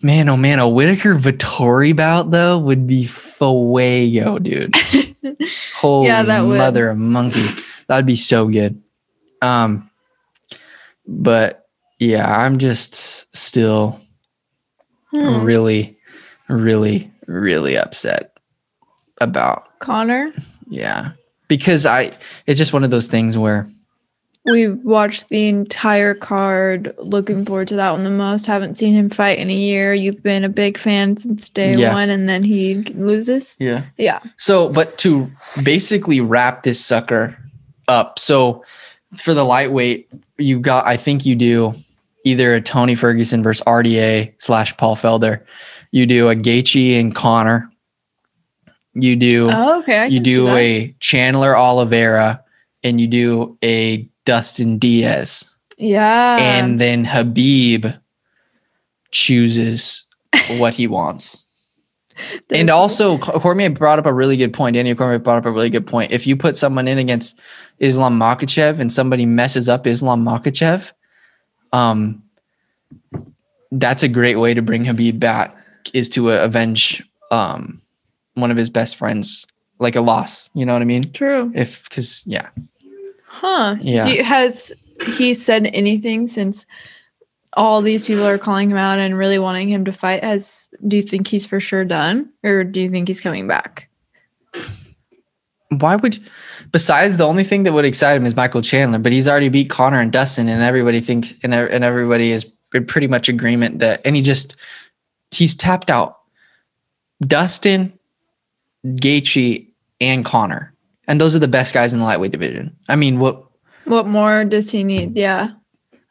Man, 0.03 0.27
oh 0.27 0.35
man, 0.37 0.59
a 0.59 0.67
Whittaker 0.67 1.15
Vettori 1.15 1.95
bout 1.95 2.29
though 2.29 2.57
would 2.59 2.85
be 2.85 3.05
fuego, 3.05 4.37
dude. 4.37 4.75
Holy 5.77 6.07
that 6.09 6.41
would. 6.41 6.57
mother 6.57 6.89
of 6.89 6.97
monkey, 6.97 7.43
that'd 7.87 8.05
be 8.05 8.17
so 8.17 8.47
good. 8.49 8.81
Um, 9.41 9.89
but 11.07 11.67
yeah, 11.99 12.29
I'm 12.29 12.57
just 12.57 13.35
still 13.35 13.99
Hmm. 15.11 15.43
really, 15.45 15.95
really, 16.49 17.11
really 17.27 17.77
upset 17.77 18.39
about 19.21 19.79
Conor, 19.79 20.33
yeah. 20.67 21.11
Because 21.47 21.85
I 21.85 22.11
it's 22.47 22.57
just 22.57 22.73
one 22.73 22.83
of 22.83 22.89
those 22.89 23.07
things 23.07 23.37
where 23.37 23.69
we 24.45 24.67
watched 24.67 25.29
the 25.29 25.47
entire 25.47 26.13
card. 26.13 26.93
Looking 26.97 27.45
forward 27.45 27.69
to 27.69 27.75
that 27.77 27.91
one 27.91 28.03
the 28.03 28.09
most. 28.09 28.45
Haven't 28.45 28.75
seen 28.75 28.93
him 28.93 29.09
fight 29.09 29.39
in 29.39 29.49
a 29.49 29.53
year. 29.55 29.93
You've 29.93 30.21
been 30.21 30.43
a 30.43 30.49
big 30.49 30.77
fan 30.77 31.15
since 31.17 31.47
day 31.49 31.73
Yeah. 31.73 31.93
one, 31.93 32.09
and 32.09 32.27
then 32.27 32.43
he 32.43 32.75
loses. 32.95 33.55
Yeah. 33.59 33.83
Yeah. 33.97 34.19
So 34.37 34.69
but 34.69 34.97
to 34.99 35.31
basically 35.63 36.19
wrap 36.19 36.63
this 36.63 36.83
sucker 36.83 37.37
up. 37.87 38.19
So 38.19 38.63
for 39.15 39.33
the 39.33 39.43
lightweight, 39.45 40.09
you 40.37 40.59
got 40.59 40.85
I 40.87 40.97
think 40.97 41.25
you 41.25 41.35
do 41.35 41.73
either 42.25 42.53
a 42.55 42.61
Tony 42.61 42.95
Ferguson 42.95 43.43
versus 43.43 43.63
RDA 43.65 44.33
slash 44.39 44.75
Paul 44.77 44.95
Felder. 44.95 45.41
You 45.91 46.05
do 46.05 46.29
a 46.29 46.35
Gaethje 46.35 46.99
and 46.99 47.13
Conor. 47.15 47.69
You 48.93 49.15
do 49.15 49.49
Oh, 49.51 49.79
okay. 49.79 49.99
I 49.99 50.05
you 50.05 50.19
do 50.19 50.47
a 50.49 50.95
Chandler 50.99 51.57
Oliveira 51.57 52.43
and 52.83 52.99
you 53.01 53.07
do 53.07 53.57
a 53.63 54.07
Dustin 54.25 54.77
Diaz. 54.77 55.55
yeah. 55.77 56.37
and 56.39 56.79
then 56.79 57.05
Khabib 57.05 57.99
chooses 59.11 60.05
what 60.57 60.73
he 60.73 60.87
wants. 60.87 61.45
and 62.53 62.69
also, 62.69 63.17
Cormier 63.17 63.69
brought 63.69 63.99
up 63.99 64.05
a 64.05 64.13
really 64.13 64.37
good 64.37 64.53
point. 64.53 64.75
Daniel 64.75 64.95
Cormier 64.95 65.19
brought 65.19 65.37
up 65.37 65.45
a 65.45 65.51
really 65.51 65.69
good 65.69 65.87
point. 65.87 66.11
If 66.11 66.27
you 66.27 66.35
put 66.35 66.55
someone 66.55 66.87
in 66.87 66.97
against 66.97 67.39
Islam 67.79 68.19
Makhachev 68.19 68.79
and 68.79 68.91
somebody 68.91 69.25
messes 69.25 69.67
up 69.67 69.87
Islam 69.87 70.23
Makhachev, 70.23 70.91
um, 71.71 72.21
that's 73.71 74.03
a 74.03 74.07
great 74.07 74.37
way 74.37 74.53
to 74.53 74.61
bring 74.61 74.85
Khabib 74.85 75.19
back 75.19 75.57
is 75.93 76.09
to 76.09 76.31
uh, 76.31 76.37
avenge 76.43 77.03
um, 77.31 77.81
one 78.35 78.51
of 78.51 78.57
his 78.57 78.69
best 78.69 78.95
friends, 78.95 79.47
like 79.79 79.95
a 79.95 80.01
loss. 80.01 80.49
You 80.53 80.65
know 80.65 80.73
what 80.73 80.81
I 80.81 80.85
mean? 80.85 81.11
true. 81.11 81.51
If 81.55 81.83
because 81.85 82.23
yeah, 82.25 82.49
Huh. 83.43 83.75
Yeah. 83.81 84.07
You- 84.07 84.23
has 84.23 84.71
he 85.17 85.33
said 85.33 85.69
anything 85.73 86.27
since 86.27 86.65
all 87.53 87.81
these 87.81 88.05
people 88.05 88.25
are 88.25 88.37
calling 88.37 88.71
him 88.71 88.77
out 88.77 88.99
and 88.99 89.17
really 89.17 89.37
wanting 89.37 89.69
him 89.69 89.85
to 89.85 89.91
fight? 89.91 90.23
Has 90.23 90.69
do 90.87 90.95
you 90.95 91.01
think 91.01 91.27
he's 91.27 91.45
for 91.45 91.59
sure 91.59 91.83
done, 91.83 92.29
or 92.43 92.63
do 92.63 92.81
you 92.81 92.89
think 92.89 93.07
he's 93.07 93.21
coming 93.21 93.47
back? 93.47 93.89
why 95.79 95.95
would 95.95 96.23
besides 96.71 97.17
the 97.17 97.25
only 97.25 97.43
thing 97.43 97.63
that 97.63 97.73
would 97.73 97.85
excite 97.85 98.15
him 98.15 98.25
is 98.25 98.35
Michael 98.35 98.61
Chandler, 98.61 98.99
but 98.99 99.11
he's 99.11 99.27
already 99.27 99.49
beat 99.49 99.69
Conor 99.69 99.99
and 99.99 100.11
Dustin, 100.11 100.47
and 100.47 100.61
everybody 100.61 100.99
thinks 101.01 101.33
and, 101.43 101.53
and 101.53 101.83
everybody 101.83 102.31
is 102.31 102.51
in 102.73 102.85
pretty 102.85 103.07
much 103.07 103.29
agreement 103.29 103.79
that 103.79 104.01
and 104.05 104.15
he 104.15 104.21
just 104.21 104.55
he's 105.31 105.55
tapped 105.55 105.89
out. 105.89 106.19
Dustin 107.21 107.93
Gaethje, 108.85 109.67
and 110.01 110.25
Conor, 110.25 110.72
and 111.07 111.19
those 111.19 111.35
are 111.35 111.39
the 111.39 111.47
best 111.47 111.73
guys 111.73 111.93
in 111.93 111.99
the 111.99 112.05
lightweight 112.05 112.31
division. 112.31 112.75
I 112.87 112.95
mean, 112.95 113.19
what? 113.19 113.43
What 113.85 114.07
more 114.07 114.45
does 114.45 114.71
he 114.71 114.83
need? 114.83 115.17
Yeah. 115.17 115.51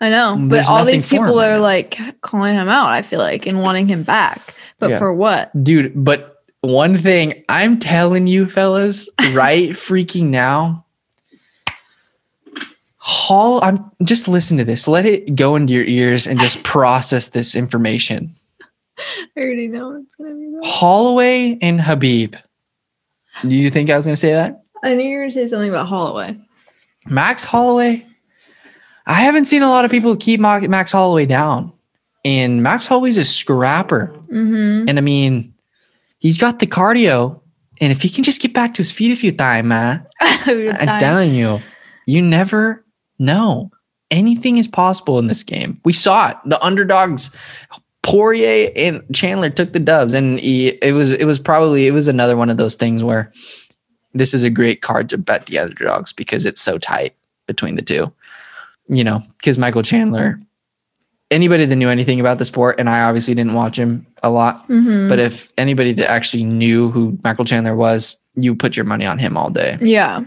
I 0.01 0.11
know. 0.11 0.37
But 0.49 0.69
all 0.69 0.85
these 0.85 1.09
people 1.09 1.41
are 1.41 1.57
now. 1.57 1.61
like 1.61 1.99
calling 2.23 2.55
him 2.55 2.69
out, 2.69 2.89
I 2.89 3.03
feel 3.03 3.21
like, 3.21 3.47
and 3.47 3.63
wanting 3.63 3.87
him 3.87 4.03
back. 4.03 4.55
But 4.79 4.91
Yeah. 4.91 4.99
for 4.99 5.15
what? 5.15 5.51
dude? 5.63 5.93
But 5.95 6.43
one 6.61 6.99
thing 6.99 7.45
I'm 7.49 7.79
telling 7.79 8.27
you, 8.27 8.47
fellas, 8.47 9.09
right 9.33 9.71
freaking 9.71 10.27
now. 10.27 10.85
Hall, 12.97 13.63
I'm 13.65 13.91
just 14.05 14.29
listen 14.29 14.59
to 14.59 14.65
this. 14.65 14.87
Let 14.87 15.07
it 15.07 15.35
go 15.35 15.57
into 15.57 15.73
your 15.73 15.85
ears 15.85 16.27
and 16.29 16.39
just 16.39 16.63
process 16.63 17.31
this 17.31 17.55
information. 17.57 18.35
I 19.37 19.41
already 19.41 19.67
know 19.67 19.97
it's 19.97 20.15
gonna 20.15 20.35
be 20.35 20.51
that. 20.53 20.65
Holloway 20.65 21.59
and 21.61 21.81
Khabib. 21.81 22.39
Do 23.43 23.49
you 23.49 23.71
think 23.71 23.91
I 23.91 23.97
was 23.97 24.05
going 24.05 24.15
to 24.15 24.21
say 24.21 24.33
that? 24.33 24.62
I 24.83 24.95
knew 24.95 25.05
you 25.05 25.17
were 25.17 25.23
gonna 25.25 25.33
say 25.33 25.49
something 25.49 25.71
about 25.71 25.87
Holloway. 25.87 26.37
Max 27.07 27.45
Holloway. 27.45 28.07
I 29.07 29.15
haven't 29.15 29.47
seen 29.47 29.63
a 29.63 29.69
lot 29.69 29.85
of 29.85 29.91
people 29.91 30.17
keep 30.17 30.41
Max 30.41 30.93
Holloway 30.93 31.27
down, 31.27 31.73
and 32.25 32.63
Max 32.63 32.87
Holloway's 32.87 33.19
a 33.19 33.25
scrapper. 33.25 34.15
Mm-hmm. 34.33 34.89
And 34.89 34.99
I 34.99 35.01
mean, 35.01 35.55
he's 36.19 36.39
got 36.39 36.61
the 36.61 36.67
cardio, 36.67 37.41
and 37.81 37.93
if 37.93 38.03
he 38.03 38.09
can 38.09 38.25
just 38.25 38.41
get 38.41 38.55
back 38.55 38.75
to 38.75 38.79
his 38.79 38.93
feet 38.93 39.13
a 39.13 39.17
few 39.17 39.33
times, 39.33 39.67
man, 39.67 40.07
I'm 40.21 41.01
telling 41.01 41.35
you, 41.35 41.61
you 42.07 42.23
never 42.23 42.85
know. 43.19 43.71
Anything 44.11 44.59
is 44.59 44.69
possible 44.69 45.19
in 45.19 45.27
this 45.27 45.43
game. 45.43 45.81
We 45.87 45.95
saw 45.95 46.31
it. 46.31 46.37
The 46.45 46.63
underdogs, 46.63 47.35
Poirier 48.03 48.71
and 48.77 49.03
Chandler 49.15 49.49
took 49.49 49.73
the 49.73 49.81
dubs, 49.81 50.13
and 50.13 50.39
he, 50.39 50.69
it 50.83 50.93
was 50.93 51.09
it 51.09 51.25
was 51.25 51.39
probably 51.39 51.87
it 51.87 51.93
was 51.93 52.09
another 52.09 52.37
one 52.37 52.51
of 52.51 52.57
those 52.57 52.77
things 52.77 53.03
where 53.03 53.33
this 54.15 54.35
is 54.35 54.43
a 54.43 54.51
great 54.51 54.83
card 54.83 55.09
to 55.11 55.19
bet 55.19 55.47
the 55.47 55.59
underdogs 55.59 56.13
because 56.13 56.45
it's 56.47 56.61
so 56.61 56.79
tight 56.79 57.15
between 57.47 57.77
the 57.77 57.83
two. 57.83 58.13
You 58.89 59.05
know, 59.05 59.23
because 59.39 59.57
Michael 59.59 59.83
Chandler, 59.83 60.41
anybody 61.31 61.65
that 61.65 61.77
knew 61.77 61.89
anything 61.89 62.21
about 62.21 62.39
the 62.39 62.45
sport, 62.45 62.77
and 62.79 62.91
I 62.91 63.03
obviously 63.03 63.35
didn't 63.35 63.55
watch 63.55 63.79
him 63.79 64.07
a 64.23 64.31
lot, 64.31 64.69
Mm-hmm. 64.69 65.09
but 65.09 65.19
if 65.19 65.51
anybody 65.57 65.93
that 65.93 66.11
actually 66.11 66.45
knew 66.45 66.91
who 66.91 67.19
Michael 67.25 67.45
Chandler 67.45 67.75
was, 67.77 68.17
you 68.35 68.55
put 68.55 68.77
your 68.77 68.85
money 68.85 69.07
on 69.07 69.19
him 69.19 69.37
all 69.37 69.51
day 69.51 69.77
yeah. 69.81 70.21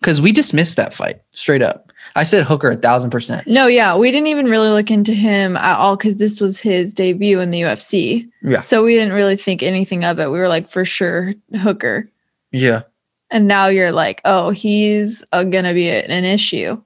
because 0.00 0.20
we 0.20 0.32
dismissed 0.32 0.76
that 0.76 0.92
fight 0.94 1.20
straight 1.34 1.62
up. 1.62 1.92
I 2.16 2.22
said 2.24 2.44
Hooker 2.44 2.70
a 2.70 2.76
thousand 2.76 3.10
percent. 3.10 3.46
No, 3.46 3.66
yeah. 3.66 3.96
We 3.96 4.10
didn't 4.10 4.26
even 4.28 4.46
really 4.46 4.70
look 4.70 4.90
into 4.90 5.12
him 5.12 5.56
at 5.56 5.76
all 5.76 5.96
because 5.96 6.16
this 6.16 6.40
was 6.40 6.58
his 6.58 6.92
debut 6.94 7.38
in 7.40 7.50
the 7.50 7.60
UFC. 7.60 8.28
Yeah, 8.42 8.60
So 8.60 8.82
we 8.82 8.94
didn't 8.94 9.14
really 9.14 9.36
think 9.36 9.62
anything 9.62 10.04
of 10.04 10.18
it. 10.18 10.30
We 10.30 10.38
were 10.38 10.48
like, 10.48 10.68
for 10.68 10.84
sure, 10.84 11.34
Hooker. 11.60 12.08
yeah. 12.50 12.82
And 13.30 13.46
now 13.46 13.68
you're 13.68 13.92
like, 13.92 14.20
oh, 14.24 14.50
he's 14.50 15.24
uh, 15.32 15.44
gonna 15.44 15.72
be 15.74 15.88
an 15.88 16.24
issue. 16.24 16.82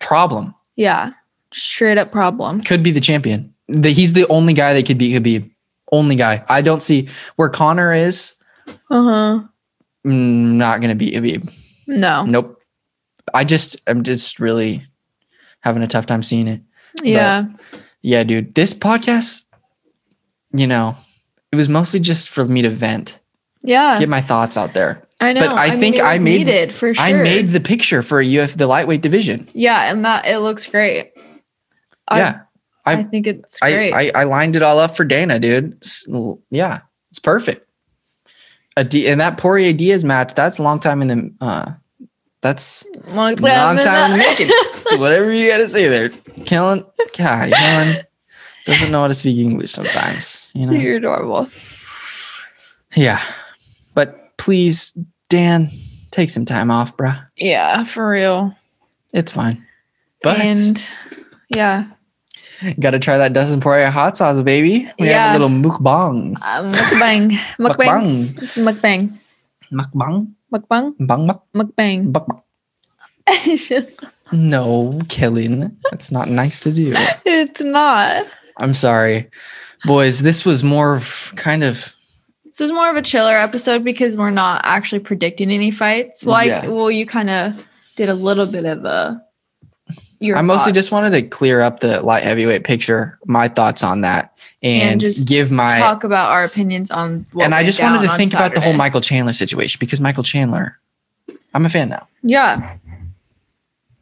Problem 0.00 0.54
Yeah. 0.76 1.12
Straight 1.52 1.96
up 1.98 2.12
problem. 2.12 2.60
could 2.60 2.82
be 2.82 2.90
the 2.90 3.00
champion. 3.00 3.54
The, 3.68 3.90
he's 3.90 4.12
the 4.12 4.26
only 4.28 4.52
guy 4.52 4.74
that 4.74 4.86
could 4.86 4.98
be 4.98 5.12
could 5.12 5.22
be 5.22 5.50
only 5.92 6.14
guy. 6.14 6.44
I 6.48 6.60
don't 6.62 6.82
see 6.82 7.08
where 7.36 7.48
Conor 7.48 7.92
is. 7.92 8.34
Uh-huh. 8.90 9.40
mm, 10.06 10.52
Not 10.54 10.80
gonna 10.82 10.94
be 10.94 11.12
Khabib. 11.12 11.50
No. 11.86 12.24
Nope. 12.26 12.60
I 13.32 13.44
just 13.44 13.76
I'm 13.86 14.02
just 14.02 14.38
really 14.38 14.86
having 15.60 15.82
a 15.82 15.86
tough 15.86 16.06
time 16.06 16.22
seeing 16.22 16.48
it. 16.48 16.60
Yeah. 17.02 17.46
Yeah, 18.02 18.22
dude. 18.24 18.54
This 18.54 18.74
podcast, 18.74 19.46
you 20.54 20.66
know, 20.66 20.96
it 21.52 21.56
was 21.56 21.68
mostly 21.68 22.00
just 22.00 22.28
for 22.28 22.44
me 22.44 22.62
to 22.62 22.70
vent, 22.70 23.18
Yeah. 23.62 23.98
get 23.98 24.08
my 24.08 24.20
thoughts 24.20 24.56
out 24.56 24.74
there. 24.74 25.02
I 25.20 25.32
know. 25.32 25.40
But 25.48 25.56
I 25.56 25.70
mean, 25.70 25.78
think 25.80 25.96
it 25.96 26.04
I 26.04 26.18
made- 26.18 26.38
needed 26.38 26.72
for 26.72 26.94
sure. 26.94 27.04
I 27.04 27.12
made 27.12 27.48
the 27.48 27.60
picture 27.60 28.02
for 28.02 28.22
UF 28.22 28.54
the 28.54 28.66
lightweight 28.66 29.00
division. 29.02 29.48
Yeah, 29.52 29.90
and 29.90 30.04
that 30.04 30.26
it 30.26 30.38
looks 30.38 30.66
great. 30.66 31.12
I, 32.06 32.18
yeah. 32.18 32.40
I, 32.86 32.92
I- 32.92 33.02
think 33.02 33.26
it's 33.26 33.58
I, 33.60 33.72
great. 33.72 33.92
I 33.92 34.10
I 34.14 34.24
lined 34.24 34.54
it 34.56 34.62
all 34.62 34.78
up 34.78 34.96
for 34.96 35.04
Dana, 35.04 35.38
dude. 35.38 35.72
It's- 35.74 36.06
yeah, 36.50 36.80
it's 37.10 37.18
perfect. 37.18 37.68
A 38.76 38.84
D, 38.84 39.08
and 39.08 39.20
that 39.20 39.38
Poirier 39.38 39.72
Diaz 39.72 40.04
match, 40.04 40.34
that's 40.34 40.58
a 40.58 40.62
long 40.62 40.78
time 40.78 41.02
in 41.02 41.08
the 41.08 41.34
uh 41.44 41.72
that's 42.40 42.84
long 43.08 43.32
a 43.36 43.42
long 43.42 43.76
time 43.76 44.12
in 44.12 44.18
the 44.18 44.24
making. 44.24 44.48
Whatever 45.00 45.32
you 45.32 45.50
gotta 45.50 45.66
say 45.68 45.88
there. 45.88 46.10
Kellen 46.46 46.84
God, 47.16 47.50
Kellen 47.52 47.96
doesn't 48.66 48.92
know 48.92 49.00
how 49.00 49.08
to 49.08 49.14
speak 49.14 49.36
English 49.38 49.72
sometimes. 49.72 50.52
You 50.54 50.66
know? 50.66 50.72
You're 50.72 50.98
adorable. 50.98 51.48
Yeah. 52.94 53.20
Please, 54.38 54.96
Dan, 55.28 55.68
take 56.10 56.30
some 56.30 56.44
time 56.46 56.70
off, 56.70 56.96
bruh. 56.96 57.18
Yeah, 57.36 57.84
for 57.84 58.08
real. 58.10 58.56
It's 59.12 59.32
fine. 59.32 59.64
But 60.22 60.38
and 60.40 60.80
yeah, 61.50 61.86
gotta 62.80 62.98
try 62.98 63.18
that 63.18 63.32
Dustin 63.32 63.60
Poirier 63.60 63.90
hot 63.90 64.16
sauce, 64.16 64.40
baby. 64.42 64.88
We 64.98 65.08
Yeah. 65.08 65.32
have 65.32 65.36
a 65.36 65.44
little 65.44 65.54
mukbang. 65.54 66.36
uh, 66.42 66.62
mukbang, 66.74 67.30
mukbang. 67.58 67.86
Mukbang. 67.86 68.42
It's 68.42 68.56
mukbang, 68.58 69.12
Mukbang. 69.72 70.32
mukbang, 70.52 70.94
Bang 70.98 71.26
bang. 71.26 71.40
mukbang. 71.54 72.12
Bang, 72.12 72.26
bang. 72.26 73.86
No, 74.32 74.98
Kellen. 75.08 75.76
That's 75.90 76.10
not 76.12 76.28
nice 76.28 76.60
to 76.64 76.72
do. 76.72 76.92
it's 77.24 77.62
not. 77.62 78.26
I'm 78.58 78.74
sorry. 78.74 79.30
Boys, 79.84 80.20
this 80.22 80.44
was 80.44 80.64
more 80.64 80.96
of 80.96 81.32
kind 81.36 81.64
of 81.64 81.94
This 82.58 82.64
was 82.64 82.72
more 82.72 82.90
of 82.90 82.96
a 82.96 83.02
chiller 83.02 83.34
episode 83.34 83.84
because 83.84 84.16
we're 84.16 84.30
not 84.30 84.62
actually 84.64 84.98
predicting 84.98 85.52
any 85.52 85.70
fights. 85.70 86.24
Well, 86.24 86.44
Yeah. 86.44 86.62
I, 86.64 86.68
well, 86.68 86.90
you 86.90 87.06
kind 87.06 87.30
of 87.30 87.68
did 87.94 88.08
a 88.08 88.14
little 88.14 88.50
bit 88.50 88.64
of 88.64 88.84
a. 88.84 89.24
Your 90.18 90.36
I 90.36 90.42
mostly 90.42 90.72
just 90.72 90.90
wanted 90.90 91.10
to 91.10 91.22
clear 91.22 91.60
up 91.60 91.78
the 91.78 92.02
light 92.02 92.24
heavyweight 92.24 92.64
picture, 92.64 93.16
my 93.26 93.46
thoughts 93.46 93.84
on 93.84 94.00
that, 94.00 94.36
and, 94.60 94.90
And 94.90 95.00
just 95.00 95.28
give 95.28 95.52
my 95.52 95.78
talk 95.78 96.02
about 96.02 96.32
our 96.32 96.42
opinions 96.42 96.90
on. 96.90 97.24
What 97.32 97.44
and 97.44 97.54
I 97.54 97.62
just 97.62 97.80
wanted 97.80 98.02
to 98.02 98.16
think 98.16 98.34
about 98.34 98.56
the 98.56 98.60
whole 98.60 98.72
Michael 98.72 99.00
Chandler 99.00 99.32
situation 99.32 99.78
because 99.78 100.00
Michael 100.00 100.24
Chandler, 100.24 100.76
I'm 101.54 101.64
a 101.64 101.68
fan 101.68 101.90
now. 101.90 102.08
Yeah, 102.24 102.76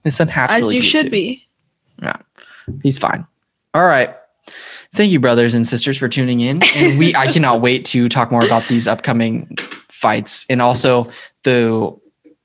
This 0.03 0.16
doesn't 0.16 0.29
have 0.29 0.49
as 0.49 0.73
you 0.73 0.81
should 0.81 1.05
too. 1.05 1.11
be. 1.11 1.47
Yeah, 2.01 2.16
he's 2.83 2.97
fine. 2.97 3.27
All 3.75 3.87
right. 3.87 4.16
Thank 4.97 5.13
you, 5.13 5.21
brothers 5.21 5.55
and 5.55 5.67
sisters, 5.67 5.97
for 5.99 6.09
tuning 6.09 6.41
in. 6.41 6.63
And 6.75 6.99
we 6.99 7.15
I 7.15 7.31
cannot 7.31 7.61
wait 7.61 7.85
to 7.87 8.09
talk 8.09 8.31
more 8.31 8.45
about 8.45 8.65
these 8.65 8.89
upcoming 8.89 9.55
fights 9.59 10.47
and 10.49 10.61
also 10.63 11.05
the 11.45 11.95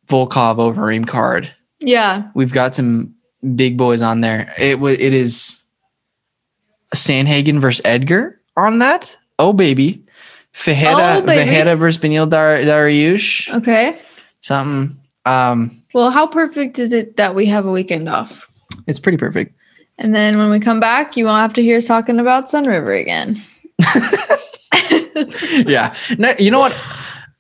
Volkov 0.08 0.58
Overeem 0.58 1.08
card. 1.08 1.54
Yeah, 1.80 2.30
We've 2.36 2.52
got 2.54 2.76
some 2.76 3.16
big 3.56 3.78
boys 3.78 4.02
on 4.02 4.22
there. 4.22 4.54
It 4.60 4.80
was 4.80 5.00
it 5.00 5.14
is 5.14 5.62
Sandhagen 6.96 7.60
versus 7.60 7.82
Edgar 7.86 8.40
on 8.58 8.80
that. 8.80 9.18
Oh 9.40 9.54
baby. 9.54 10.06
Fajeda 10.54 11.22
Oh. 11.22 11.26
Fajeda 11.26 11.78
versus 11.78 12.02
Beneil 12.02 12.30
Dar- 12.30 12.58
Dariush. 12.58 13.54
Okay. 13.56 13.98
Something. 14.42 14.98
Um, 15.26 15.82
Well, 15.94 16.10
how 16.10 16.28
perfect 16.28 16.78
is 16.80 16.92
it 16.92 17.16
that 17.18 17.34
we 17.36 17.46
have 17.46 17.66
a 17.66 17.72
weekend 17.72 18.10
off? 18.10 18.48
it's 18.88 19.00
pretty 19.00 19.18
perfect. 19.18 19.56
And 20.02 20.14
then 20.16 20.38
when 20.40 20.50
we 20.50 20.60
come 20.60 20.80
back, 20.80 21.16
you 21.16 21.26
won't 21.26 21.40
have 21.40 21.54
to 21.54 21.62
hear 21.62 21.78
us 21.78 21.86
talking 21.86 22.20
about 22.20 22.48
Sunriver 22.48 23.00
again. 23.00 23.40
yeah. 25.68 25.96
No, 26.18 26.34
you 26.40 26.50
know 26.52 26.60
what? 26.60 26.76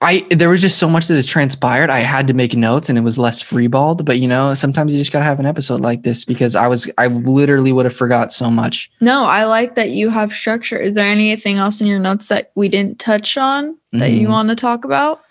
I 0.03 0.25
there 0.31 0.49
was 0.49 0.61
just 0.61 0.79
so 0.79 0.89
much 0.89 1.07
that 1.07 1.13
has 1.15 1.27
transpired. 1.27 1.89
I 1.91 1.99
had 1.99 2.27
to 2.27 2.33
make 2.33 2.55
notes, 2.55 2.89
and 2.89 2.97
it 2.97 3.01
was 3.01 3.19
less 3.19 3.41
freeballed. 3.41 4.03
But 4.05 4.19
you 4.19 4.27
know, 4.27 4.53
sometimes 4.55 4.93
you 4.93 4.99
just 4.99 5.11
gotta 5.11 5.25
have 5.25 5.39
an 5.39 5.45
episode 5.45 5.79
like 5.81 6.01
this 6.03 6.25
because 6.25 6.55
I 6.55 6.67
was 6.67 6.89
I 6.97 7.07
literally 7.07 7.71
would 7.71 7.85
have 7.85 7.95
forgot 7.95 8.31
so 8.31 8.49
much. 8.49 8.89
No, 8.99 9.21
I 9.23 9.45
like 9.45 9.75
that 9.75 9.91
you 9.91 10.09
have 10.09 10.31
structure. 10.33 10.77
Is 10.77 10.95
there 10.95 11.05
anything 11.05 11.59
else 11.59 11.81
in 11.81 11.87
your 11.87 11.99
notes 11.99 12.27
that 12.29 12.51
we 12.55 12.67
didn't 12.67 12.99
touch 12.99 13.37
on 13.37 13.77
that 13.93 14.11
you 14.11 14.27
Mhm. 14.27 14.31
want 14.31 14.49
to 14.49 14.55
talk 14.55 14.85
about? 14.85 15.21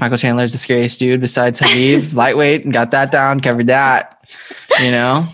Michael 0.00 0.18
Chandler's 0.18 0.52
the 0.52 0.58
scariest 0.58 1.00
dude 1.00 1.20
besides 1.20 1.60
Khabib, 1.60 2.12
lightweight, 2.14 2.64
and 2.64 2.72
got 2.72 2.90
that 2.92 3.10
down, 3.10 3.40
covered 3.40 3.66
that. 3.68 4.18
You 4.80 4.92
know, 4.92 5.26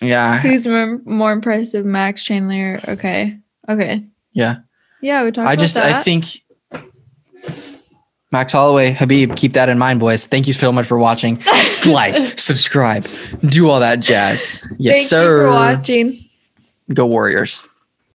yeah, 0.00 0.40
Who's 0.40 0.66
more, 0.66 1.00
more 1.04 1.32
impressive, 1.32 1.84
Max 1.84 2.22
Chandler? 2.22 2.80
Okay. 2.88 3.38
Okay. 3.68 4.04
yeah. 4.32 4.56
Yeah, 5.00 5.22
we 5.24 5.32
talked 5.32 5.46
I 5.46 5.52
about 5.52 5.62
just 5.62 5.74
that. 5.74 5.94
I 5.94 6.02
think 6.02 6.24
Max 8.32 8.52
Holloway, 8.52 8.94
Khabib, 8.94 9.36
keep 9.36 9.52
that 9.52 9.68
in 9.68 9.78
mind, 9.78 10.00
boys. 10.00 10.26
Thank 10.26 10.46
you 10.46 10.52
so 10.52 10.72
much 10.72 10.86
for 10.86 10.98
watching. 10.98 11.42
like, 11.86 12.38
subscribe, 12.38 13.06
do 13.48 13.68
all 13.68 13.80
that 13.80 14.00
jazz. 14.00 14.66
Yes, 14.78 14.96
Thank 14.96 15.06
sir. 15.06 15.42
you 15.42 15.48
for 15.48 15.54
watching. 15.54 16.18
Go 16.92 17.06
Warriors. 17.06 17.62